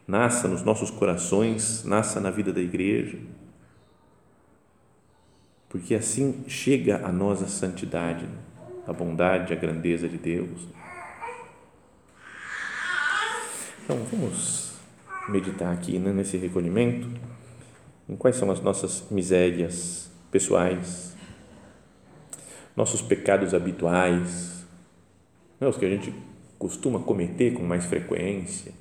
nasça 0.08 0.48
nos 0.48 0.62
nossos 0.62 0.90
corações, 0.90 1.84
nasça 1.84 2.20
na 2.20 2.30
vida 2.30 2.54
da 2.54 2.60
igreja, 2.60 3.18
porque 5.68 5.94
assim 5.94 6.42
chega 6.48 7.06
a 7.06 7.12
nós 7.12 7.42
a 7.42 7.48
santidade. 7.48 8.26
a 8.86 8.92
bondade, 8.92 9.52
a 9.52 9.56
grandeza 9.56 10.08
de 10.08 10.16
Deus. 10.16 10.68
Então, 13.82 13.98
vamos 14.12 14.74
meditar 15.28 15.72
aqui 15.72 15.98
né, 15.98 16.12
nesse 16.12 16.36
recolhimento 16.36 17.08
em 18.08 18.16
quais 18.16 18.36
são 18.36 18.50
as 18.50 18.60
nossas 18.60 19.04
misérias 19.10 20.10
pessoais, 20.30 21.14
nossos 22.76 23.02
pecados 23.02 23.54
habituais, 23.54 24.64
os 25.60 25.76
que 25.76 25.86
a 25.86 25.90
gente 25.90 26.14
costuma 26.58 27.00
cometer 27.00 27.54
com 27.54 27.62
mais 27.62 27.84
frequência. 27.86 28.72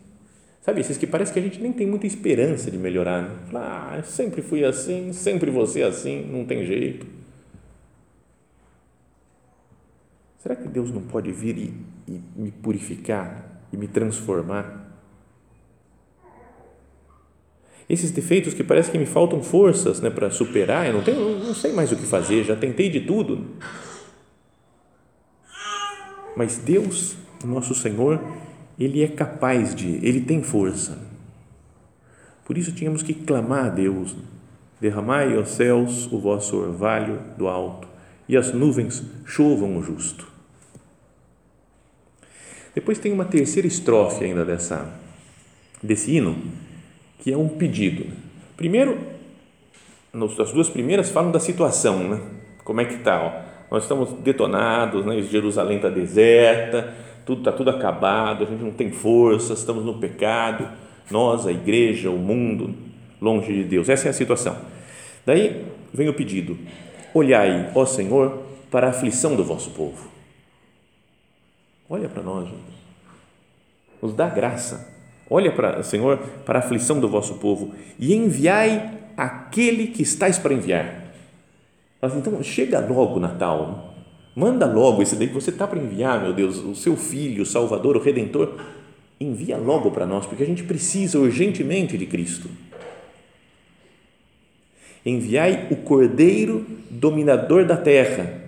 Sabe, 0.61 0.81
esses 0.81 0.97
que 0.97 1.05
parece 1.05 1.31
que 1.31 1.39
a 1.39 1.41
gente 1.41 1.61
nem 1.61 1.71
tem 1.71 1.85
muita 1.85 2.07
esperança 2.07 2.71
de 2.71 2.77
melhorar. 2.77 3.21
Né? 3.21 3.37
Ah, 3.53 4.01
sempre 4.03 4.41
fui 4.41 4.65
assim, 4.65 5.13
sempre 5.13 5.51
você 5.51 5.83
assim, 5.83 6.25
não 6.25 6.43
tem 6.43 6.65
jeito. 6.65 7.05
Será 10.39 10.55
que 10.55 10.67
Deus 10.67 10.91
não 10.91 11.03
pode 11.03 11.31
vir 11.31 11.57
e, 11.57 11.73
e 12.07 12.21
me 12.35 12.51
purificar 12.51 13.61
e 13.71 13.77
me 13.77 13.87
transformar? 13.87 14.84
Esses 17.87 18.09
defeitos 18.11 18.53
que 18.53 18.63
parece 18.63 18.89
que 18.89 18.97
me 18.97 19.05
faltam 19.05 19.43
forças 19.43 20.01
né, 20.01 20.09
para 20.09 20.31
superar, 20.31 20.87
eu 20.87 20.93
não, 20.93 21.03
tenho, 21.03 21.39
não 21.39 21.53
sei 21.53 21.71
mais 21.71 21.91
o 21.91 21.95
que 21.95 22.05
fazer, 22.05 22.43
já 22.43 22.55
tentei 22.55 22.89
de 22.89 23.01
tudo. 23.01 23.45
Mas 26.35 26.57
Deus, 26.57 27.15
nosso 27.43 27.75
Senhor, 27.75 28.19
Ele 28.79 29.03
é 29.03 29.07
capaz 29.07 29.75
de, 29.75 29.99
Ele 30.05 30.19
tem 30.21 30.41
força. 30.41 30.97
Por 32.43 32.57
isso 32.57 32.71
tínhamos 32.71 33.03
que 33.03 33.13
clamar 33.13 33.65
a 33.65 33.69
Deus: 33.69 34.15
derramai 34.81 35.35
aos 35.37 35.49
céus 35.49 36.11
o 36.11 36.19
vosso 36.19 36.57
orvalho 36.57 37.21
do 37.37 37.47
alto, 37.47 37.87
e 38.27 38.35
as 38.35 38.51
nuvens 38.51 39.03
chovam 39.25 39.77
o 39.77 39.83
justo. 39.83 40.27
Depois 42.73 42.97
tem 42.97 43.13
uma 43.13 43.25
terceira 43.25 43.67
estrofe 43.67 44.25
ainda 44.25 44.43
dessa, 44.43 44.91
desse 45.81 46.11
hino 46.11 46.64
que 47.19 47.31
é 47.31 47.37
um 47.37 47.47
pedido. 47.47 48.05
Primeiro, 48.55 48.97
as 50.39 50.51
duas 50.51 50.69
primeiras 50.69 51.09
falam 51.09 51.31
da 51.31 51.39
situação, 51.39 52.07
né? 52.07 52.21
Como 52.63 52.79
é 52.79 52.85
que 52.85 52.95
está? 52.95 53.45
Nós 53.69 53.83
estamos 53.83 54.11
detonados, 54.21 55.05
né? 55.05 55.21
Jerusalém 55.21 55.77
está 55.77 55.89
deserta, 55.89 56.93
tudo 57.25 57.39
está 57.39 57.51
tudo 57.51 57.69
acabado, 57.69 58.43
a 58.43 58.47
gente 58.47 58.63
não 58.63 58.71
tem 58.71 58.91
forças, 58.91 59.59
estamos 59.59 59.83
no 59.83 59.95
pecado, 59.95 60.69
nós, 61.11 61.45
a 61.45 61.51
igreja, 61.51 62.09
o 62.09 62.17
mundo, 62.17 62.73
longe 63.21 63.51
de 63.51 63.63
Deus. 63.63 63.89
Essa 63.89 64.07
é 64.07 64.11
a 64.11 64.13
situação. 64.13 64.57
Daí 65.25 65.65
vem 65.93 66.07
o 66.07 66.13
pedido: 66.13 66.57
olhai, 67.13 67.71
ó 67.75 67.85
Senhor, 67.85 68.43
para 68.71 68.87
a 68.87 68.89
aflição 68.91 69.35
do 69.35 69.43
vosso 69.43 69.71
povo. 69.71 70.09
Olha 71.89 72.07
para 72.07 72.23
nós. 72.23 72.47
Nos 74.01 74.13
dá 74.13 74.29
graça 74.29 74.94
Olha 75.29 75.51
para, 75.51 75.81
Senhor, 75.81 76.17
para 76.45 76.59
a 76.59 76.61
aflição 76.61 76.99
do 76.99 77.07
vosso 77.07 77.35
povo 77.35 77.73
e 77.97 78.13
enviai 78.13 78.91
aquele 79.17 79.87
que 79.87 80.03
estáis 80.03 80.37
para 80.37 80.53
enviar. 80.53 81.03
Então, 82.03 82.41
chega 82.43 82.79
logo 82.79 83.19
Natal. 83.19 83.93
Manda 84.35 84.65
logo 84.65 85.01
esse 85.01 85.15
daí 85.15 85.27
que 85.27 85.33
você 85.33 85.49
está 85.49 85.65
para 85.65 85.79
enviar, 85.79 86.21
meu 86.21 86.33
Deus, 86.33 86.57
o 86.57 86.75
seu 86.75 86.95
filho, 86.95 87.43
o 87.43 87.45
Salvador, 87.45 87.95
o 87.95 88.01
Redentor. 88.01 88.53
Envia 89.19 89.57
logo 89.57 89.91
para 89.91 90.05
nós, 90.05 90.25
porque 90.25 90.43
a 90.43 90.45
gente 90.45 90.63
precisa 90.63 91.17
urgentemente 91.17 91.97
de 91.97 92.05
Cristo. 92.05 92.49
Enviai 95.05 95.67
o 95.71 95.77
Cordeiro 95.77 96.65
dominador 96.89 97.65
da 97.65 97.77
terra, 97.77 98.41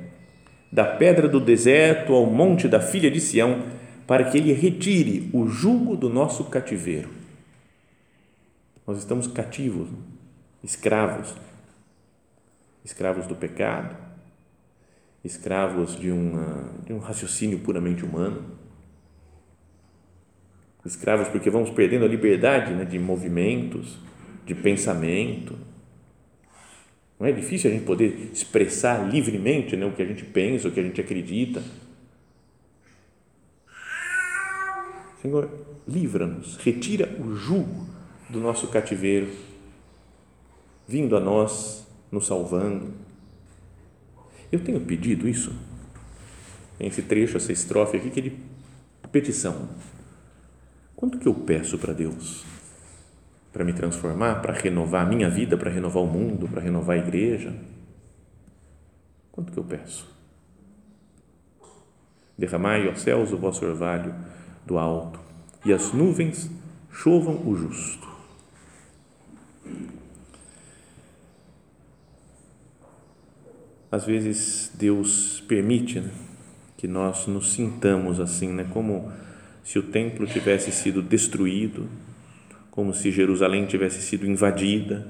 da 0.72 0.84
pedra 0.84 1.28
do 1.28 1.40
deserto 1.40 2.14
ao 2.14 2.26
monte 2.26 2.68
da 2.68 2.80
filha 2.80 3.10
de 3.10 3.22
Sião 3.22 3.64
para 4.08 4.24
que 4.24 4.38
Ele 4.38 4.54
retire 4.54 5.30
o 5.34 5.48
jugo 5.48 5.98
do 5.98 6.10
nosso 6.10 6.46
cativeiro. 6.46 7.10
Nós 8.88 9.00
estamos 9.00 9.28
cativos, 9.28 9.90
escravos, 10.64 11.36
escravos 12.86 13.28
do 13.28 13.36
pecado, 13.36 13.98
escravos 15.26 16.00
de, 16.00 16.10
uma, 16.10 16.72
de 16.86 16.94
um 16.94 17.00
raciocínio 17.00 17.60
puramente 17.60 18.06
humano, 18.06 18.56
escravos 20.86 21.28
porque 21.28 21.50
vamos 21.50 21.70
perdendo 21.70 22.06
a 22.06 22.08
liberdade 22.08 22.74
né, 22.74 22.86
de 22.86 22.98
movimentos, 22.98 24.00
de 24.46 24.56
pensamento. 24.56 25.54
Não 27.20 27.28
é 27.28 27.34
difícil 27.34 27.70
a 27.70 27.74
gente 27.74 27.84
poder 27.84 28.30
expressar 28.32 29.06
livremente 29.12 29.76
né, 29.76 29.86
o 29.86 29.92
que 29.92 30.02
a 30.02 30.06
gente 30.06 30.24
pensa, 30.24 30.70
o 30.70 30.72
que 30.72 30.80
a 30.80 30.84
gente 30.84 31.02
acredita 31.02 31.62
Senhor, 35.28 35.50
livra-nos, 35.86 36.56
retira 36.56 37.22
o 37.22 37.36
jugo 37.36 37.86
do 38.30 38.40
nosso 38.40 38.70
cativeiro, 38.70 39.28
vindo 40.88 41.18
a 41.18 41.20
nós, 41.20 41.86
nos 42.10 42.26
salvando. 42.26 42.94
Eu 44.50 44.64
tenho 44.64 44.80
pedido 44.80 45.28
isso, 45.28 45.54
esse 46.80 47.02
trecho, 47.02 47.36
essa 47.36 47.52
estrofe 47.52 47.98
aqui, 47.98 48.10
que 48.10 48.20
é 48.22 48.24
de 48.24 48.38
petição. 49.12 49.68
Quanto 50.96 51.20
que 51.20 51.28
eu 51.28 51.34
peço 51.34 51.78
para 51.78 51.92
Deus? 51.92 52.46
Para 53.52 53.66
me 53.66 53.74
transformar, 53.74 54.42
para 54.42 54.54
renovar 54.54 55.06
a 55.06 55.10
minha 55.10 55.30
vida, 55.30 55.58
para 55.58 55.70
renovar 55.70 56.04
o 56.04 56.08
mundo, 56.08 56.48
para 56.48 56.62
renovar 56.62 56.96
a 56.96 57.00
igreja? 57.00 57.54
Quanto 59.30 59.52
que 59.52 59.60
eu 59.60 59.64
peço? 59.66 60.08
Derramai 62.38 62.88
aos 62.88 63.02
céus 63.02 63.34
o 63.34 63.38
vosso 63.38 63.66
orvalho 63.66 64.16
do 64.68 64.78
alto, 64.78 65.20
e 65.66 65.74
as 65.74 65.94
nuvens 65.94 66.52
chovam 66.92 67.42
o 67.48 67.56
justo. 67.56 68.08
Às 73.90 74.06
vezes 74.06 74.72
Deus 74.78 75.42
permite 75.48 76.02
né, 76.02 76.12
que 76.76 76.88
nós 76.88 77.26
nos 77.28 77.54
sintamos 77.54 78.20
assim, 78.20 78.50
né, 78.50 78.68
como 78.74 79.12
se 79.64 79.80
o 79.80 79.84
templo 79.84 80.28
tivesse 80.28 80.72
sido 80.72 81.02
destruído, 81.02 81.88
como 82.70 82.94
se 82.94 83.10
Jerusalém 83.10 83.66
tivesse 83.66 84.02
sido 84.02 84.28
invadida. 84.28 85.08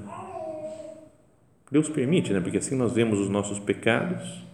Deus 1.71 1.89
permite, 1.89 2.31
né, 2.31 2.39
porque 2.39 2.59
assim 2.59 2.75
nós 2.75 2.93
vemos 2.93 3.19
os 3.19 3.29
nossos 3.29 3.57
pecados 3.57 4.45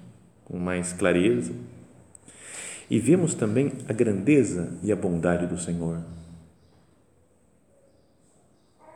com 0.45 0.57
mais 0.57 0.93
clareza 0.93 1.53
e 2.89 2.99
vemos 2.99 3.33
também 3.33 3.71
a 3.87 3.93
grandeza 3.93 4.77
e 4.83 4.91
a 4.91 4.95
bondade 4.95 5.47
do 5.47 5.57
Senhor. 5.57 5.99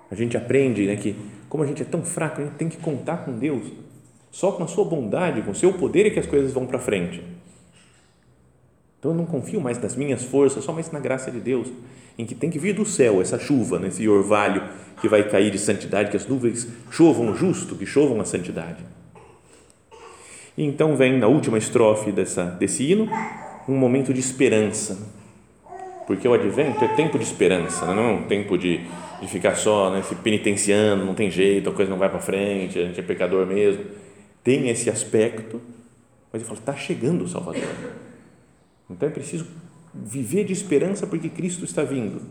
A 0.10 0.15
gente 0.15 0.38
aprende 0.38 0.86
né, 0.86 0.95
que, 0.95 1.15
como 1.50 1.63
a 1.63 1.67
gente 1.67 1.82
é 1.82 1.86
tão 1.86 2.04
fraco, 2.04 2.41
a 2.41 2.45
gente 2.45 2.56
tem 2.56 2.69
que 2.69 2.78
contar 2.78 3.17
com 3.26 3.38
Deus. 3.38 3.65
Só 4.32 4.52
com 4.52 4.63
a 4.63 4.67
sua 4.67 4.86
bondade, 4.86 5.41
com 5.41 5.52
o 5.52 5.56
seu 5.56 5.73
poder 5.73 6.06
é 6.06 6.10
que 6.10 6.19
as 6.19 6.26
coisas 6.26 6.52
vão 6.52 6.65
para 6.65 6.80
frente. 6.80 7.23
Então 9.00 9.12
eu 9.12 9.17
não 9.17 9.26
confio 9.26 9.62
mais 9.62 9.80
nas 9.82 9.95
minhas 9.95 10.23
forças, 10.23 10.63
só 10.63 10.71
mais 10.71 10.91
na 10.91 11.00
graça 11.00 11.32
de 11.32 11.39
Deus, 11.39 11.71
em 12.17 12.26
que 12.26 12.36
tem 12.36 12.50
que 12.50 12.60
vir 12.60 12.73
do 12.73 12.86
céu 12.86 13.21
essa 13.21 13.38
chuva, 13.38 13.80
né, 13.80 13.89
esse 13.89 14.08
orvalho 14.08 14.63
que 15.02 15.08
vai 15.08 15.28
cair 15.30 15.52
de 15.52 15.60
santidade, 15.60 16.10
que 16.10 16.17
as 16.17 16.26
nuvens 16.26 16.67
chovam 16.89 17.36
justo, 17.36 17.76
que 17.76 17.86
chovam 17.86 18.19
a 18.19 18.26
santidade. 18.26 18.84
E 20.58 20.63
então 20.63 20.95
vem 20.95 21.19
na 21.19 21.28
última 21.28 21.58
estrofe 21.58 22.12
dessa, 22.12 22.45
desse 22.45 22.91
hino, 22.91 23.08
um 23.67 23.75
momento 23.75 24.13
de 24.13 24.19
esperança, 24.19 24.97
porque 26.06 26.27
o 26.27 26.34
advento 26.34 26.84
é 26.84 26.88
tempo 26.89 27.17
de 27.17 27.25
esperança, 27.25 27.86
né? 27.86 27.93
não 27.93 28.03
é 28.03 28.12
um 28.13 28.23
tempo 28.23 28.58
de, 28.58 28.80
de 29.19 29.27
ficar 29.27 29.56
só 29.56 29.91
né, 29.91 30.01
se 30.03 30.15
penitenciando, 30.15 31.03
não 31.03 31.13
tem 31.13 31.30
jeito, 31.30 31.69
a 31.69 31.73
coisa 31.73 31.91
não 31.91 31.97
vai 31.97 32.10
para 32.10 32.19
frente, 32.19 32.80
a 32.80 32.86
gente 32.86 32.99
é 32.99 33.03
pecador 33.03 33.45
mesmo. 33.45 33.84
Tem 34.43 34.69
esse 34.69 34.89
aspecto, 34.89 35.62
mas 36.32 36.41
ele 36.41 36.45
fala: 36.45 36.60
está 36.60 36.75
chegando 36.75 37.25
o 37.25 37.27
Salvador. 37.27 37.67
Então 38.89 39.10
é 39.10 39.12
preciso 39.12 39.45
viver 39.93 40.45
de 40.45 40.53
esperança 40.53 41.06
porque 41.06 41.27
Cristo 41.27 41.65
está 41.65 41.84
vindo. 41.84 42.21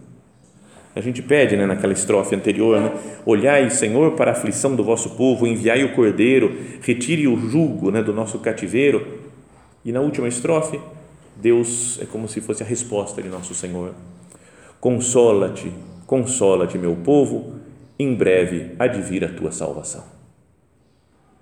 A 0.94 1.00
gente 1.02 1.20
pede 1.20 1.58
né, 1.58 1.66
naquela 1.66 1.92
estrofe 1.92 2.34
anterior: 2.34 2.80
né, 2.80 2.92
Olhai, 3.26 3.68
Senhor, 3.68 4.12
para 4.12 4.30
a 4.30 4.34
aflição 4.34 4.74
do 4.74 4.82
vosso 4.82 5.10
povo, 5.10 5.46
enviai 5.46 5.84
o 5.84 5.94
cordeiro, 5.94 6.56
retire 6.80 7.28
o 7.28 7.36
jugo 7.36 7.90
né, 7.90 8.02
do 8.02 8.14
nosso 8.14 8.38
cativeiro. 8.38 9.06
E 9.84 9.92
na 9.92 10.00
última 10.00 10.26
estrofe, 10.26 10.80
Deus 11.40 11.98
é 12.00 12.06
como 12.06 12.28
se 12.28 12.40
fosse 12.40 12.62
a 12.62 12.66
resposta 12.66 13.22
de 13.22 13.28
nosso 13.28 13.54
Senhor. 13.54 13.94
Consola-te, 14.80 15.72
consola-te, 16.06 16.78
meu 16.78 16.96
povo, 16.96 17.54
em 17.98 18.14
breve 18.14 18.74
há 18.78 18.86
de 18.86 19.02
vir 19.02 19.24
a 19.24 19.28
tua 19.28 19.52
salvação. 19.52 20.04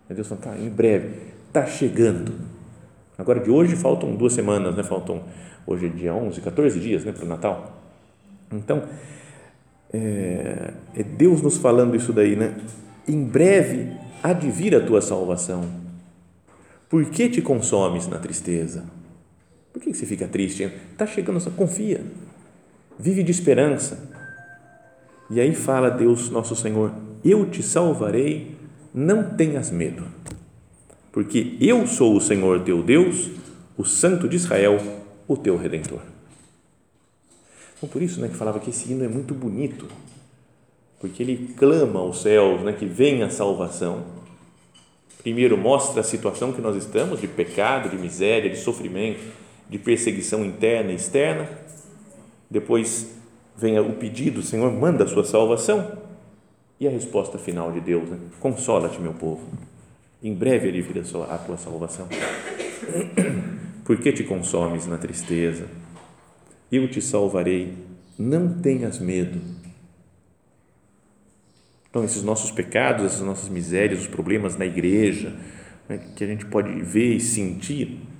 Deus 0.08 0.28
fala, 0.28 0.40
tá, 0.40 0.58
em 0.58 0.68
breve, 0.68 1.32
está 1.48 1.66
chegando. 1.66 2.32
Agora, 3.16 3.40
de 3.40 3.50
hoje 3.50 3.74
faltam 3.74 4.14
duas 4.14 4.32
semanas, 4.32 4.76
né? 4.76 4.82
Faltam, 4.82 5.22
hoje 5.66 5.86
é 5.86 5.88
dia 5.88 6.14
11, 6.14 6.40
14 6.40 6.80
dias 6.80 7.04
né, 7.04 7.12
para 7.12 7.24
o 7.24 7.28
Natal. 7.28 7.80
Então, 8.52 8.82
é, 9.92 10.72
é 10.94 11.02
Deus 11.02 11.40
nos 11.40 11.56
falando 11.56 11.96
isso 11.96 12.12
daí, 12.12 12.36
né? 12.36 12.54
Em 13.06 13.24
breve 13.24 13.92
há 14.22 14.32
de 14.32 14.50
vir 14.50 14.74
a 14.74 14.80
tua 14.80 15.00
salvação. 15.00 15.64
Por 16.88 17.04
que 17.06 17.28
te 17.28 17.40
consomes 17.40 18.06
na 18.06 18.18
tristeza? 18.18 18.84
Por 19.74 19.82
que 19.82 19.92
você 19.92 20.06
fica 20.06 20.28
triste? 20.28 20.70
Está 20.92 21.04
chegando, 21.04 21.50
confia, 21.50 22.00
vive 22.96 23.24
de 23.24 23.32
esperança. 23.32 24.08
E 25.28 25.40
aí 25.40 25.52
fala 25.52 25.90
Deus, 25.90 26.30
nosso 26.30 26.54
Senhor: 26.54 26.92
Eu 27.24 27.50
te 27.50 27.60
salvarei, 27.60 28.56
não 28.94 29.34
tenhas 29.34 29.72
medo, 29.72 30.06
porque 31.10 31.56
eu 31.60 31.88
sou 31.88 32.16
o 32.16 32.20
Senhor 32.20 32.62
teu 32.62 32.84
Deus, 32.84 33.32
o 33.76 33.84
Santo 33.84 34.28
de 34.28 34.36
Israel, 34.36 34.80
o 35.26 35.36
teu 35.36 35.56
redentor. 35.56 36.02
Então, 37.76 37.88
por 37.88 38.00
isso 38.00 38.20
né, 38.20 38.28
que 38.28 38.36
falava 38.36 38.60
que 38.60 38.70
esse 38.70 38.92
hino 38.92 39.04
é 39.04 39.08
muito 39.08 39.34
bonito, 39.34 39.88
porque 41.00 41.20
ele 41.20 41.52
clama 41.56 41.98
aos 41.98 42.22
céus 42.22 42.62
né, 42.62 42.72
que 42.72 42.86
venha 42.86 43.26
a 43.26 43.30
salvação. 43.30 44.04
Primeiro, 45.20 45.58
mostra 45.58 46.00
a 46.00 46.04
situação 46.04 46.52
que 46.52 46.60
nós 46.60 46.76
estamos 46.76 47.20
de 47.20 47.26
pecado, 47.26 47.88
de 47.88 47.96
miséria, 47.96 48.48
de 48.48 48.56
sofrimento, 48.56 49.43
de 49.74 49.78
perseguição 49.80 50.44
interna 50.44 50.92
e 50.92 50.94
externa. 50.94 51.48
Depois, 52.48 53.10
vem 53.56 53.76
o 53.80 53.94
pedido, 53.94 54.40
Senhor, 54.40 54.72
manda 54.72 55.02
a 55.02 55.06
sua 55.08 55.24
salvação. 55.24 55.98
E 56.78 56.86
a 56.86 56.90
resposta 56.90 57.38
final 57.38 57.72
de 57.72 57.80
Deus, 57.80 58.08
né? 58.08 58.18
consola-te, 58.38 59.00
meu 59.00 59.14
povo. 59.14 59.42
Em 60.22 60.32
breve 60.32 60.68
ele 60.68 60.80
virá 60.80 61.02
a 61.28 61.38
tua 61.38 61.56
salvação. 61.56 62.06
Por 63.84 63.98
que 63.98 64.12
te 64.12 64.22
consomes 64.22 64.86
na 64.86 64.96
tristeza? 64.96 65.66
Eu 66.70 66.88
te 66.88 67.02
salvarei, 67.02 67.74
não 68.16 68.60
tenhas 68.60 69.00
medo. 69.00 69.40
Então, 71.90 72.04
esses 72.04 72.22
nossos 72.22 72.52
pecados, 72.52 73.06
essas 73.06 73.22
nossas 73.22 73.48
misérias, 73.48 74.02
os 74.02 74.06
problemas 74.06 74.56
na 74.56 74.66
igreja, 74.66 75.34
né, 75.88 75.98
que 76.14 76.22
a 76.22 76.26
gente 76.28 76.46
pode 76.46 76.80
ver 76.80 77.16
e 77.16 77.20
sentir, 77.20 78.13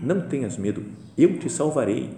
não 0.00 0.20
tenhas 0.20 0.56
medo, 0.56 0.84
eu 1.16 1.38
te 1.38 1.50
salvarei 1.50 2.10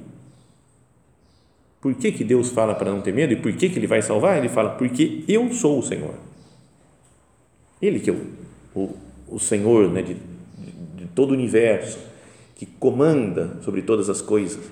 por 1.82 1.92
que, 1.94 2.12
que 2.12 2.22
Deus 2.22 2.50
fala 2.50 2.76
para 2.76 2.92
não 2.92 3.00
ter 3.00 3.12
medo 3.12 3.32
e 3.32 3.36
por 3.36 3.52
que, 3.52 3.68
que 3.68 3.76
Ele 3.76 3.88
vai 3.88 4.00
salvar? 4.00 4.38
Ele 4.38 4.48
fala, 4.48 4.70
porque 4.70 5.24
eu 5.26 5.52
sou 5.52 5.80
o 5.80 5.82
Senhor. 5.82 6.14
Ele 7.82 7.98
que 7.98 8.08
é 8.08 8.12
o, 8.12 8.24
o, 8.72 8.96
o 9.28 9.40
Senhor 9.40 9.90
né, 9.90 10.00
de, 10.00 10.14
de 10.14 11.06
todo 11.12 11.30
o 11.30 11.34
universo, 11.34 11.98
que 12.54 12.64
comanda 12.64 13.60
sobre 13.62 13.82
todas 13.82 14.08
as 14.08 14.22
coisas. 14.22 14.64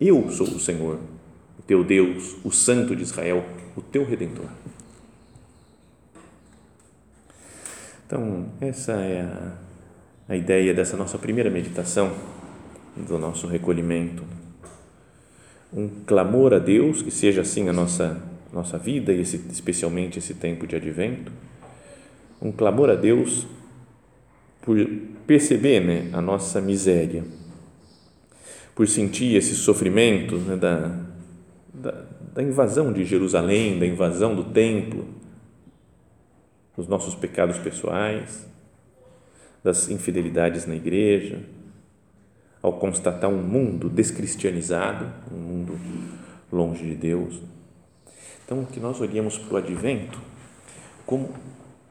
Eu 0.00 0.28
sou 0.32 0.48
o 0.48 0.58
Senhor, 0.58 0.98
o 1.56 1.62
teu 1.62 1.84
Deus, 1.84 2.34
o 2.42 2.50
Santo 2.50 2.96
de 2.96 3.04
Israel, 3.04 3.46
o 3.76 3.80
teu 3.80 4.04
Redentor. 4.04 4.48
Então, 8.04 8.46
essa 8.60 8.94
é 8.94 9.20
a, 9.20 9.52
a 10.30 10.36
ideia 10.36 10.72
dessa 10.72 10.96
nossa 10.96 11.18
primeira 11.18 11.50
meditação, 11.50 12.12
do 12.96 13.18
nosso 13.18 13.46
recolhimento 13.46 14.22
um 15.72 15.88
clamor 16.04 16.52
a 16.52 16.58
Deus, 16.58 17.02
que 17.02 17.10
seja 17.10 17.42
assim 17.42 17.68
a 17.68 17.72
nossa, 17.72 18.20
nossa 18.52 18.76
vida, 18.78 19.12
e 19.12 19.20
esse, 19.20 19.36
especialmente 19.50 20.18
esse 20.18 20.34
tempo 20.34 20.66
de 20.66 20.76
advento, 20.76 21.32
um 22.42 22.50
clamor 22.50 22.90
a 22.90 22.94
Deus 22.94 23.46
por 24.62 24.76
perceber 25.26 25.80
né, 25.80 26.10
a 26.12 26.20
nossa 26.20 26.60
miséria, 26.60 27.24
por 28.74 28.88
sentir 28.88 29.36
esse 29.36 29.54
sofrimento 29.54 30.36
né, 30.36 30.56
da, 30.56 30.96
da, 31.72 32.04
da 32.34 32.42
invasão 32.42 32.92
de 32.92 33.04
Jerusalém, 33.04 33.78
da 33.78 33.86
invasão 33.86 34.34
do 34.34 34.44
templo, 34.44 35.06
dos 36.76 36.88
nossos 36.88 37.14
pecados 37.14 37.58
pessoais, 37.58 38.46
das 39.62 39.88
infidelidades 39.88 40.66
na 40.66 40.74
igreja, 40.74 41.40
ao 42.62 42.74
constatar 42.74 43.30
um 43.30 43.42
mundo 43.42 43.88
descristianizado, 43.88 45.06
um 45.32 45.38
mundo 45.38 45.78
longe 46.52 46.86
de 46.86 46.94
Deus. 46.94 47.40
Então, 48.44 48.64
que 48.64 48.80
nós 48.80 49.00
olhemos 49.00 49.38
para 49.38 49.54
o 49.54 49.56
advento 49.56 50.20
como 51.06 51.30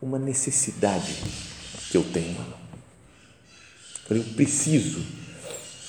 uma 0.02 0.20
necessidade 0.20 1.22
que 1.92 1.98
eu 1.98 2.04
tenho. 2.04 2.38
Eu 4.10 4.24
preciso 4.36 5.06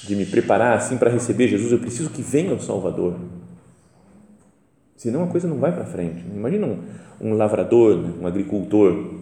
de 0.05 0.15
me 0.17 0.27
preparar 0.27 0.77
assim 0.77 0.97
para 0.97 1.11
receber 1.11 1.49
Jesus, 1.49 1.73
eu 1.73 1.79
preciso 1.79 2.11
que 2.11 2.23
venha 2.23 2.55
o 2.55 2.61
Salvador. 2.61 3.19
Senão 4.97 5.25
a 5.25 5.27
coisa 5.27 5.49
não 5.49 5.59
vai 5.59 5.73
para 5.73 5.85
frente. 5.85 6.25
Imagina 6.35 6.67
um, 6.67 6.83
um 7.21 7.35
lavrador, 7.35 7.97
um 8.21 8.27
agricultor 8.27 9.21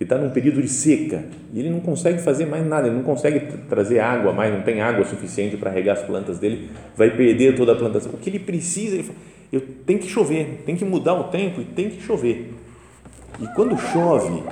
que 0.00 0.04
está 0.04 0.16
num 0.16 0.30
período 0.30 0.62
de 0.62 0.68
seca 0.68 1.22
e 1.52 1.60
ele 1.60 1.68
não 1.68 1.80
consegue 1.80 2.22
fazer 2.22 2.46
mais 2.46 2.66
nada, 2.66 2.86
ele 2.86 2.96
não 2.96 3.02
consegue 3.02 3.38
trazer 3.68 3.98
água 3.98 4.32
mais, 4.32 4.50
não 4.50 4.62
tem 4.62 4.80
água 4.80 5.04
suficiente 5.04 5.58
para 5.58 5.70
regar 5.70 5.94
as 5.94 6.02
plantas 6.02 6.38
dele, 6.38 6.70
vai 6.96 7.10
perder 7.10 7.54
toda 7.54 7.72
a 7.72 7.74
plantação. 7.74 8.10
O 8.14 8.16
que 8.16 8.30
ele 8.30 8.38
precisa, 8.38 8.94
ele 8.94 9.02
fala, 9.02 9.18
eu 9.52 9.60
tenho 9.60 9.98
que 9.98 10.08
chover, 10.08 10.62
tem 10.64 10.74
que 10.74 10.86
mudar 10.86 11.12
o 11.20 11.24
tempo 11.24 11.60
e 11.60 11.66
tem 11.66 11.90
que 11.90 12.00
chover. 12.00 12.50
E 13.38 13.46
quando 13.48 13.76
chove 13.76 14.42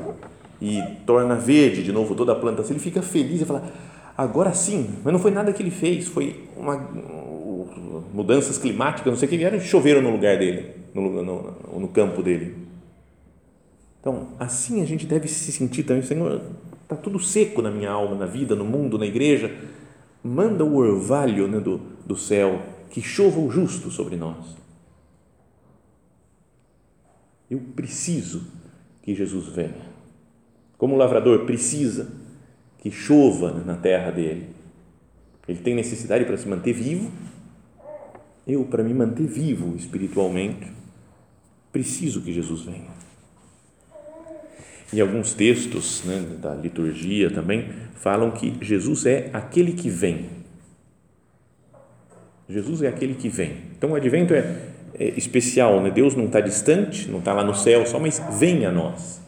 e 0.60 0.82
torna 1.06 1.34
verde 1.34 1.82
de 1.82 1.92
novo 1.92 2.14
toda 2.14 2.32
a 2.32 2.36
plantação, 2.36 2.72
ele 2.72 2.80
fica 2.80 3.00
feliz 3.00 3.40
e 3.40 3.46
fala, 3.46 3.72
agora 4.18 4.52
sim, 4.52 4.90
mas 5.02 5.10
não 5.14 5.18
foi 5.18 5.30
nada 5.30 5.50
que 5.50 5.62
ele 5.62 5.70
fez, 5.70 6.08
foi 6.08 6.44
uma 6.58 6.76
mudanças 8.12 8.58
climáticas, 8.58 9.10
não 9.10 9.16
sei 9.16 9.26
o 9.26 9.30
que 9.30 9.38
vieram, 9.38 9.58
choveram 9.60 10.02
no 10.02 10.10
lugar 10.10 10.38
dele, 10.38 10.72
no, 10.92 11.22
no, 11.22 11.56
no 11.78 11.88
campo 11.88 12.22
dele 12.22 12.67
então, 14.00 14.28
assim 14.38 14.82
a 14.82 14.84
gente 14.84 15.06
deve 15.06 15.28
se 15.28 15.50
sentir 15.52 15.82
também, 15.82 16.02
Senhor, 16.02 16.42
está 16.82 16.96
tudo 16.96 17.18
seco 17.18 17.60
na 17.60 17.70
minha 17.70 17.90
alma, 17.90 18.14
na 18.14 18.26
vida, 18.26 18.54
no 18.54 18.64
mundo, 18.64 18.98
na 18.98 19.06
igreja. 19.06 19.52
Manda 20.22 20.64
o 20.64 20.76
orvalho 20.76 21.48
né, 21.48 21.60
do, 21.60 21.78
do 22.06 22.16
céu, 22.16 22.62
que 22.90 23.02
chova 23.02 23.38
o 23.40 23.50
justo 23.50 23.90
sobre 23.90 24.16
nós. 24.16 24.56
Eu 27.50 27.60
preciso 27.74 28.46
que 29.02 29.14
Jesus 29.14 29.48
venha. 29.48 29.88
Como 30.76 30.94
o 30.94 30.98
lavrador 30.98 31.44
precisa 31.44 32.12
que 32.78 32.90
chova 32.90 33.52
na 33.64 33.74
terra 33.74 34.10
dele. 34.10 34.48
Ele 35.48 35.58
tem 35.58 35.74
necessidade 35.74 36.24
para 36.24 36.36
se 36.36 36.46
manter 36.46 36.72
vivo. 36.72 37.10
Eu, 38.46 38.64
para 38.64 38.82
me 38.82 38.94
manter 38.94 39.26
vivo 39.26 39.74
espiritualmente, 39.76 40.70
preciso 41.72 42.22
que 42.22 42.32
Jesus 42.32 42.62
venha. 42.62 43.07
E 44.92 45.00
alguns 45.00 45.34
textos 45.34 46.02
né, 46.04 46.24
da 46.40 46.54
liturgia 46.54 47.30
também 47.30 47.68
falam 47.94 48.30
que 48.30 48.56
Jesus 48.62 49.04
é 49.04 49.30
aquele 49.32 49.72
que 49.72 49.90
vem. 49.90 50.30
Jesus 52.48 52.82
é 52.82 52.88
aquele 52.88 53.14
que 53.14 53.28
vem. 53.28 53.64
Então 53.76 53.90
o 53.90 53.94
advento 53.94 54.32
é, 54.32 54.70
é 54.98 55.08
especial, 55.10 55.82
né? 55.82 55.90
Deus 55.90 56.14
não 56.14 56.24
está 56.24 56.40
distante, 56.40 57.10
não 57.10 57.18
está 57.18 57.34
lá 57.34 57.44
no 57.44 57.54
céu 57.54 57.86
só, 57.86 57.98
mas 57.98 58.22
vem 58.38 58.64
a 58.64 58.72
nós. 58.72 59.20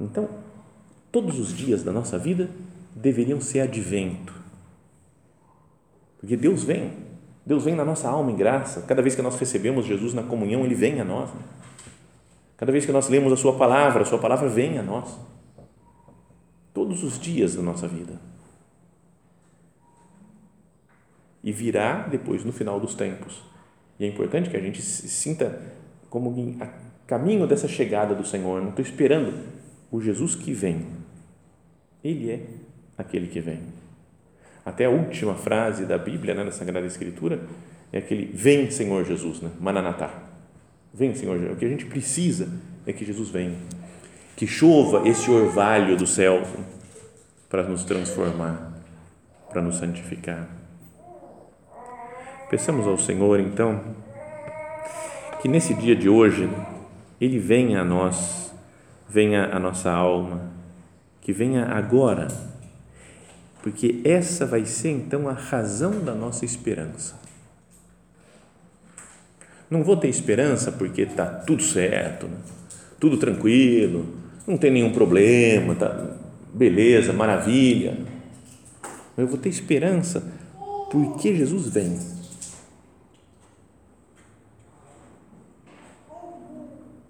Então, 0.00 0.28
todos 1.10 1.38
os 1.40 1.56
dias 1.56 1.82
da 1.82 1.92
nossa 1.92 2.18
vida 2.18 2.48
deveriam 2.94 3.40
ser 3.40 3.60
advento. 3.60 4.32
Porque 6.20 6.36
Deus 6.36 6.62
vem. 6.62 6.92
Deus 7.44 7.64
vem 7.64 7.74
na 7.74 7.84
nossa 7.84 8.08
alma 8.08 8.30
em 8.30 8.36
graça. 8.36 8.82
Cada 8.82 9.02
vez 9.02 9.14
que 9.14 9.22
nós 9.22 9.38
recebemos 9.38 9.84
Jesus 9.84 10.14
na 10.14 10.22
comunhão, 10.22 10.64
Ele 10.64 10.74
vem 10.74 11.00
a 11.00 11.04
nós. 11.04 11.30
Né? 11.30 11.40
Cada 12.56 12.70
vez 12.70 12.86
que 12.86 12.92
nós 12.92 13.08
lemos 13.08 13.32
a 13.32 13.36
Sua 13.36 13.56
palavra, 13.56 14.02
a 14.02 14.06
Sua 14.06 14.18
palavra 14.18 14.48
vem 14.48 14.78
a 14.78 14.82
nós. 14.82 15.18
Todos 16.72 17.02
os 17.02 17.18
dias 17.18 17.54
da 17.54 17.62
nossa 17.62 17.86
vida. 17.88 18.20
E 21.42 21.52
virá 21.52 22.06
depois 22.08 22.44
no 22.44 22.52
final 22.52 22.80
dos 22.80 22.94
tempos. 22.94 23.42
E 23.98 24.04
é 24.04 24.08
importante 24.08 24.50
que 24.50 24.56
a 24.56 24.60
gente 24.60 24.80
se 24.80 25.08
sinta 25.08 25.60
como 26.08 26.56
a 26.60 26.66
caminho 27.06 27.46
dessa 27.46 27.68
chegada 27.68 28.14
do 28.14 28.24
Senhor. 28.24 28.62
Não 28.62 28.70
estou 28.70 28.84
esperando 28.84 29.34
o 29.90 30.00
Jesus 30.00 30.34
que 30.34 30.52
vem. 30.52 30.86
Ele 32.02 32.30
é 32.30 32.46
aquele 32.96 33.26
que 33.26 33.40
vem. 33.40 33.60
Até 34.64 34.86
a 34.86 34.90
última 34.90 35.34
frase 35.34 35.84
da 35.84 35.98
Bíblia, 35.98 36.34
né, 36.34 36.44
na 36.44 36.50
Sagrada 36.50 36.86
Escritura, 36.86 37.46
é 37.92 37.98
aquele 37.98 38.26
vem 38.32 38.70
Senhor 38.70 39.04
Jesus, 39.04 39.40
né? 39.40 39.50
Mananatá 39.60 40.33
Vem, 40.96 41.12
Senhor, 41.12 41.50
o 41.50 41.56
que 41.56 41.64
a 41.64 41.68
gente 41.68 41.86
precisa 41.86 42.48
é 42.86 42.92
que 42.92 43.04
Jesus 43.04 43.28
venha, 43.28 43.56
que 44.36 44.46
chova 44.46 45.08
esse 45.08 45.28
orvalho 45.28 45.96
do 45.96 46.06
céu 46.06 46.40
para 47.48 47.64
nos 47.64 47.82
transformar, 47.82 48.72
para 49.50 49.60
nos 49.60 49.74
santificar. 49.74 50.48
Peçamos 52.48 52.86
ao 52.86 52.96
Senhor, 52.96 53.40
então, 53.40 53.82
que 55.42 55.48
nesse 55.48 55.74
dia 55.74 55.96
de 55.96 56.08
hoje 56.08 56.48
Ele 57.20 57.40
venha 57.40 57.80
a 57.80 57.84
nós, 57.84 58.54
venha 59.08 59.46
a 59.46 59.58
nossa 59.58 59.90
alma, 59.90 60.48
que 61.20 61.32
venha 61.32 61.66
agora, 61.66 62.28
porque 63.64 64.00
essa 64.04 64.46
vai 64.46 64.64
ser 64.64 64.90
então 64.90 65.28
a 65.28 65.32
razão 65.32 66.04
da 66.04 66.14
nossa 66.14 66.44
esperança 66.44 67.23
não 69.74 69.82
vou 69.82 69.96
ter 69.96 70.08
esperança 70.08 70.70
porque 70.70 71.02
está 71.02 71.26
tudo 71.26 71.62
certo, 71.62 72.26
né? 72.26 72.36
tudo 73.00 73.16
tranquilo, 73.16 74.06
não 74.46 74.56
tem 74.56 74.70
nenhum 74.70 74.92
problema, 74.92 75.74
tá, 75.74 76.16
beleza, 76.52 77.12
maravilha. 77.12 77.98
eu 79.16 79.26
vou 79.26 79.36
ter 79.36 79.48
esperança 79.48 80.32
porque 80.90 81.34
Jesus 81.34 81.68
vem. 81.68 81.98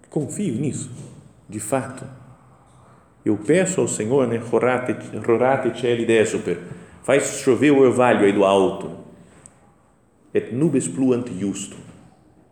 Confio 0.09 0.55
nisso, 0.55 0.89
de 1.47 1.59
fato. 1.59 2.03
Eu 3.23 3.37
peço 3.37 3.79
ao 3.81 3.87
Senhor, 3.87 4.27
né, 4.27 4.37
rorate 4.37 5.79
celi 5.79 6.05
desuper, 6.05 6.59
faz 7.03 7.41
chover 7.41 7.71
o 7.71 7.79
orvalho 7.79 8.25
aí 8.25 8.33
do 8.33 8.43
alto, 8.43 8.91
et 10.33 10.51
nubes 10.51 10.87
pluant 10.87 11.27
justo, 11.39 11.84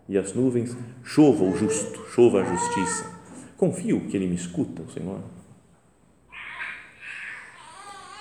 e 0.08 0.18
as 0.18 0.34
nuvens 0.34 0.76
chova 1.04 1.44
o 1.44 1.56
justo, 1.56 2.06
chova 2.10 2.42
a 2.42 2.46
justiça. 2.46 3.12
Confio 3.58 4.02
que 4.02 4.18
Ele 4.18 4.28
me 4.28 4.36
escuta, 4.36 4.82
o 4.82 4.92
Senhor. 4.92 5.20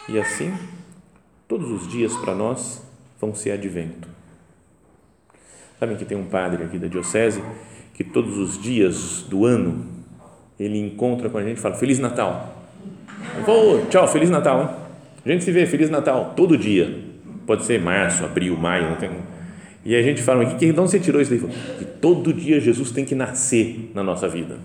E 0.09 0.19
assim, 0.19 0.53
todos 1.49 1.71
os 1.71 1.89
dias 1.89 2.17
para 2.17 2.35
nós 2.35 2.83
vão 3.21 3.35
ser 3.35 3.53
advento. 3.53 4.09
Sabem 5.79 5.97
que 5.97 6.05
tem 6.05 6.17
um 6.17 6.27
padre 6.27 6.65
aqui 6.65 6.79
da 6.79 6.87
diocese 6.87 7.43
que 7.95 8.05
todos 8.05 8.39
os 8.39 8.61
dias 8.61 9.25
do 9.29 9.45
ano 9.45 9.87
ele 10.59 10.79
encontra 10.79 11.29
com 11.29 11.39
a 11.39 11.43
gente 11.43 11.59
e 11.59 11.61
fala 11.61 11.75
Feliz 11.75 11.99
Natal. 11.99 12.65
Vou, 13.45 13.87
tchau, 13.87 14.07
Feliz 14.09 14.31
Natal, 14.31 14.63
hein? 14.63 14.69
A 15.25 15.29
gente 15.29 15.45
se 15.45 15.53
vê 15.53 15.67
Feliz 15.67 15.91
Natal 15.91 16.35
todo 16.37 16.57
dia. 16.57 17.01
Pode 17.47 17.65
ser 17.65 17.81
março, 17.81 18.25
abril, 18.25 18.57
maio, 18.57 18.91
não 18.91 18.97
tem. 18.97 19.11
E 19.85 19.97
a 19.97 20.03
gente 20.03 20.23
fala, 20.23 20.47
que, 20.47 20.73
de 20.73 20.79
onde 20.79 20.91
você 20.91 21.01
tirou 21.01 21.21
isso 21.21 21.31
daí? 21.31 21.41
Que 21.79 21.85
todo 21.85 22.33
dia 22.33 22.61
Jesus 22.61 22.91
tem 22.91 23.05
que 23.05 23.15
nascer 23.15 23.91
na 23.95 24.03
nossa 24.03 24.29
vida. 24.29 24.59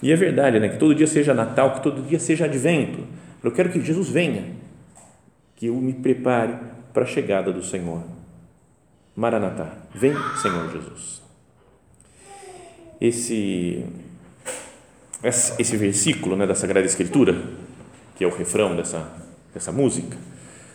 E 0.00 0.12
é 0.12 0.16
verdade, 0.16 0.60
né? 0.60 0.68
Que 0.68 0.76
todo 0.76 0.94
dia 0.94 1.06
seja 1.06 1.34
Natal, 1.34 1.74
que 1.74 1.82
todo 1.82 2.02
dia 2.02 2.18
seja 2.18 2.44
Advento. 2.44 3.00
Eu 3.42 3.50
quero 3.50 3.70
que 3.70 3.80
Jesus 3.80 4.08
venha, 4.08 4.44
que 5.56 5.66
eu 5.66 5.74
me 5.74 5.92
prepare 5.92 6.54
para 6.92 7.02
a 7.02 7.06
chegada 7.06 7.52
do 7.52 7.62
Senhor. 7.64 8.02
Maranatá, 9.16 9.72
vem, 9.94 10.14
Senhor 10.40 10.72
Jesus. 10.72 11.22
Esse 13.00 13.84
esse 15.58 15.76
versículo 15.76 16.36
né, 16.36 16.46
da 16.46 16.54
Sagrada 16.54 16.86
Escritura, 16.86 17.34
que 18.14 18.24
é 18.24 18.26
o 18.26 18.30
refrão 18.30 18.76
dessa, 18.76 19.10
dessa 19.54 19.72
música, 19.72 20.16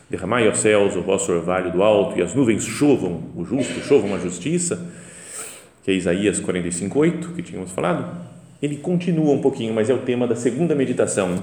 derramai 0.09 0.47
aos 0.47 0.59
céus 0.59 0.95
o 0.95 1.01
vosso 1.01 1.31
orvalho 1.31 1.71
do 1.71 1.83
alto 1.83 2.17
e 2.17 2.21
as 2.21 2.33
nuvens 2.33 2.63
chovam 2.63 3.23
o 3.35 3.43
justo, 3.43 3.79
chovam 3.81 4.15
a 4.15 4.19
justiça, 4.19 4.89
que 5.83 5.91
é 5.91 5.93
Isaías 5.93 6.39
45:8, 6.39 7.33
que 7.35 7.41
tínhamos 7.41 7.71
falado. 7.71 8.27
Ele 8.61 8.77
continua 8.77 9.33
um 9.33 9.41
pouquinho, 9.41 9.73
mas 9.73 9.89
é 9.89 9.93
o 9.93 9.99
tema 9.99 10.27
da 10.27 10.35
segunda 10.35 10.75
meditação, 10.75 11.41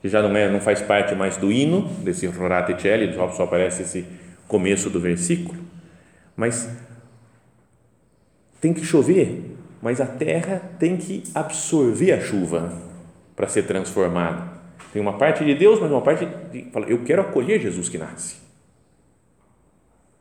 que 0.00 0.08
já 0.08 0.22
não 0.22 0.36
é, 0.36 0.50
não 0.50 0.60
faz 0.60 0.80
parte 0.80 1.14
mais 1.14 1.36
do 1.36 1.52
hino 1.52 1.82
desse 2.02 2.26
Rorate 2.26 2.80
Celi, 2.80 3.14
só 3.14 3.42
aparece 3.42 3.82
esse 3.82 4.04
começo 4.46 4.90
do 4.90 4.98
versículo, 4.98 5.58
mas 6.36 6.68
tem 8.60 8.72
que 8.72 8.84
chover 8.84 9.58
mas 9.80 10.00
a 10.00 10.06
terra 10.06 10.60
tem 10.78 10.96
que 10.96 11.22
absorver 11.34 12.12
a 12.12 12.20
chuva 12.20 12.72
para 13.36 13.48
ser 13.48 13.62
transformada. 13.64 14.57
Tem 14.92 15.02
uma 15.02 15.14
parte 15.14 15.44
de 15.44 15.54
Deus, 15.54 15.80
mas 15.80 15.90
uma 15.90 16.00
parte 16.00 16.26
de 16.52 16.64
fala, 16.70 16.86
eu 16.86 17.04
quero 17.04 17.22
acolher 17.22 17.60
Jesus 17.60 17.88
que 17.88 17.98
nasce. 17.98 18.36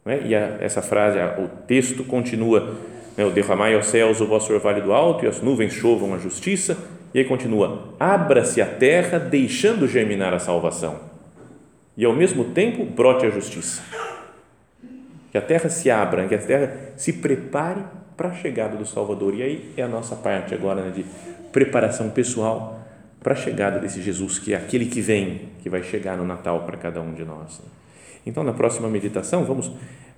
É? 0.06 0.22
E 0.26 0.36
a, 0.36 0.58
essa 0.60 0.82
frase, 0.82 1.20
a, 1.20 1.38
o 1.40 1.48
texto 1.66 2.04
continua, 2.04 2.76
né, 3.18 3.26
o 3.26 3.32
derramai 3.32 3.76
aos 3.76 3.88
céus 3.88 4.22
o 4.22 4.28
vosso 4.28 4.54
orvalho 4.54 4.84
do 4.84 4.94
alto 4.94 5.26
e 5.26 5.28
as 5.28 5.42
nuvens 5.42 5.74
chovam 5.74 6.14
a 6.14 6.18
justiça, 6.18 6.78
e 7.14 7.20
aí 7.20 7.26
continua, 7.26 7.94
abra-se 8.00 8.62
a 8.62 8.66
terra 8.66 9.18
deixando 9.18 9.88
germinar 9.88 10.34
a 10.34 10.40
salvação 10.40 11.08
e 11.98 12.06
ao 12.06 12.14
mesmo 12.14 12.44
tempo 12.46 12.86
brote 12.86 13.26
a 13.26 13.30
justiça. 13.32 13.82
Que 15.32 15.38
a 15.38 15.42
terra 15.42 15.68
se 15.68 15.90
abra, 15.90 16.28
que 16.28 16.36
a 16.36 16.38
terra 16.38 16.78
se 16.96 17.12
prepare 17.12 17.84
para 18.16 18.30
a 18.30 18.34
chegada 18.34 18.78
do 18.78 18.86
Salvador. 18.86 19.34
E 19.34 19.42
aí 19.42 19.74
é 19.76 19.82
a 19.82 19.88
nossa 19.88 20.16
parte 20.16 20.54
agora 20.54 20.84
né, 20.84 20.92
de 20.92 21.04
preparação 21.52 22.12
pessoal 22.12 22.77
para 23.22 23.34
a 23.34 23.36
chegada 23.36 23.80
desse 23.80 24.02
Jesus, 24.02 24.40
que 24.40 24.54
é 24.54 24.58
aquele 24.58 24.86
que 24.86 25.02
vem, 25.02 25.50
que 25.62 25.70
vai 25.70 25.84
chegar 25.84 26.18
no 26.18 26.26
Natal 26.26 26.64
para 26.66 26.78
cada 26.78 27.02
um 27.02 27.14
de 27.14 27.26
nós. 27.26 27.62
Então, 28.26 28.44
na 28.44 28.54
próxima 28.54 28.90
meditação, 28.90 29.44
vamos 29.46 29.72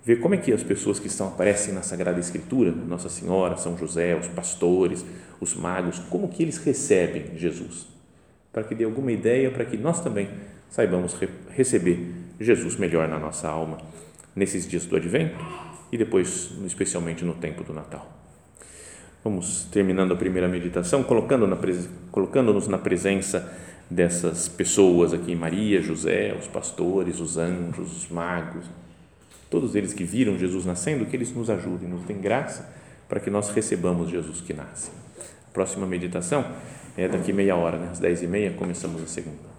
ver 0.04 0.20
como 0.20 0.36
é 0.36 0.38
que 0.38 0.52
as 0.52 0.64
pessoas 0.64 1.00
que 1.00 1.08
estão 1.08 1.28
aparecem 1.28 1.74
na 1.74 1.82
Sagrada 1.82 2.20
Escritura, 2.20 2.72
Nossa 2.72 3.10
Senhora, 3.10 3.58
São 3.58 3.78
José, 3.78 4.16
os 4.16 4.28
pastores, 4.28 5.06
os 5.40 5.56
magos, 5.56 6.00
como 6.10 6.28
que 6.28 6.44
eles 6.44 6.58
recebem 6.58 7.38
Jesus, 7.38 7.88
para 8.52 8.64
que 8.64 8.74
dê 8.74 8.84
alguma 8.84 9.12
ideia, 9.12 9.52
para 9.52 9.66
que 9.66 9.78
nós 9.78 10.02
também 10.02 10.30
saibamos 10.70 11.14
re 11.14 11.30
receber 11.56 12.14
Jesus 12.40 12.76
melhor 12.78 13.08
na 13.08 13.20
nossa 13.20 13.48
alma 13.48 13.78
nesses 14.36 14.68
dias 14.68 14.86
do 14.86 14.96
Advento 14.96 15.38
e 15.92 15.98
depois, 15.98 16.52
especialmente 16.66 17.26
no 17.26 17.34
tempo 17.34 17.64
do 17.64 17.74
Natal. 17.74 18.19
Vamos 19.24 19.66
terminando 19.72 20.14
a 20.14 20.16
primeira 20.16 20.48
meditação, 20.48 21.04
colocando-nos 21.04 21.60
na, 21.60 21.90
colocando 22.12 22.70
na 22.70 22.78
presença 22.78 23.52
dessas 23.90 24.48
pessoas 24.48 25.14
aqui, 25.14 25.36
Maria, 25.36 25.82
José, 25.82 26.36
os 26.40 26.48
pastores, 26.48 27.20
os 27.20 27.38
anjos, 27.38 28.04
os 28.04 28.10
magos, 28.10 28.66
todos 29.50 29.76
eles 29.76 29.94
que 29.94 30.04
viram 30.04 30.38
Jesus 30.38 30.66
nascendo, 30.66 31.06
que 31.06 31.16
eles 31.16 31.34
nos 31.34 31.50
ajudem, 31.50 31.90
nos 31.90 32.04
deem 32.04 32.22
graça 32.22 32.70
para 33.10 33.20
que 33.20 33.30
nós 33.30 33.50
recebamos 33.50 34.10
Jesus 34.10 34.40
que 34.40 34.54
nasce. 34.54 34.92
A 35.50 35.52
próxima 35.52 35.86
meditação 35.88 36.46
é 36.96 37.08
daqui 37.08 37.34
meia 37.34 37.56
hora, 37.56 37.78
né? 37.78 37.90
às 37.92 38.00
dez 38.00 38.22
e 38.22 38.28
meia, 38.28 38.52
começamos 38.52 39.02
a 39.02 39.08
segunda. 39.08 39.59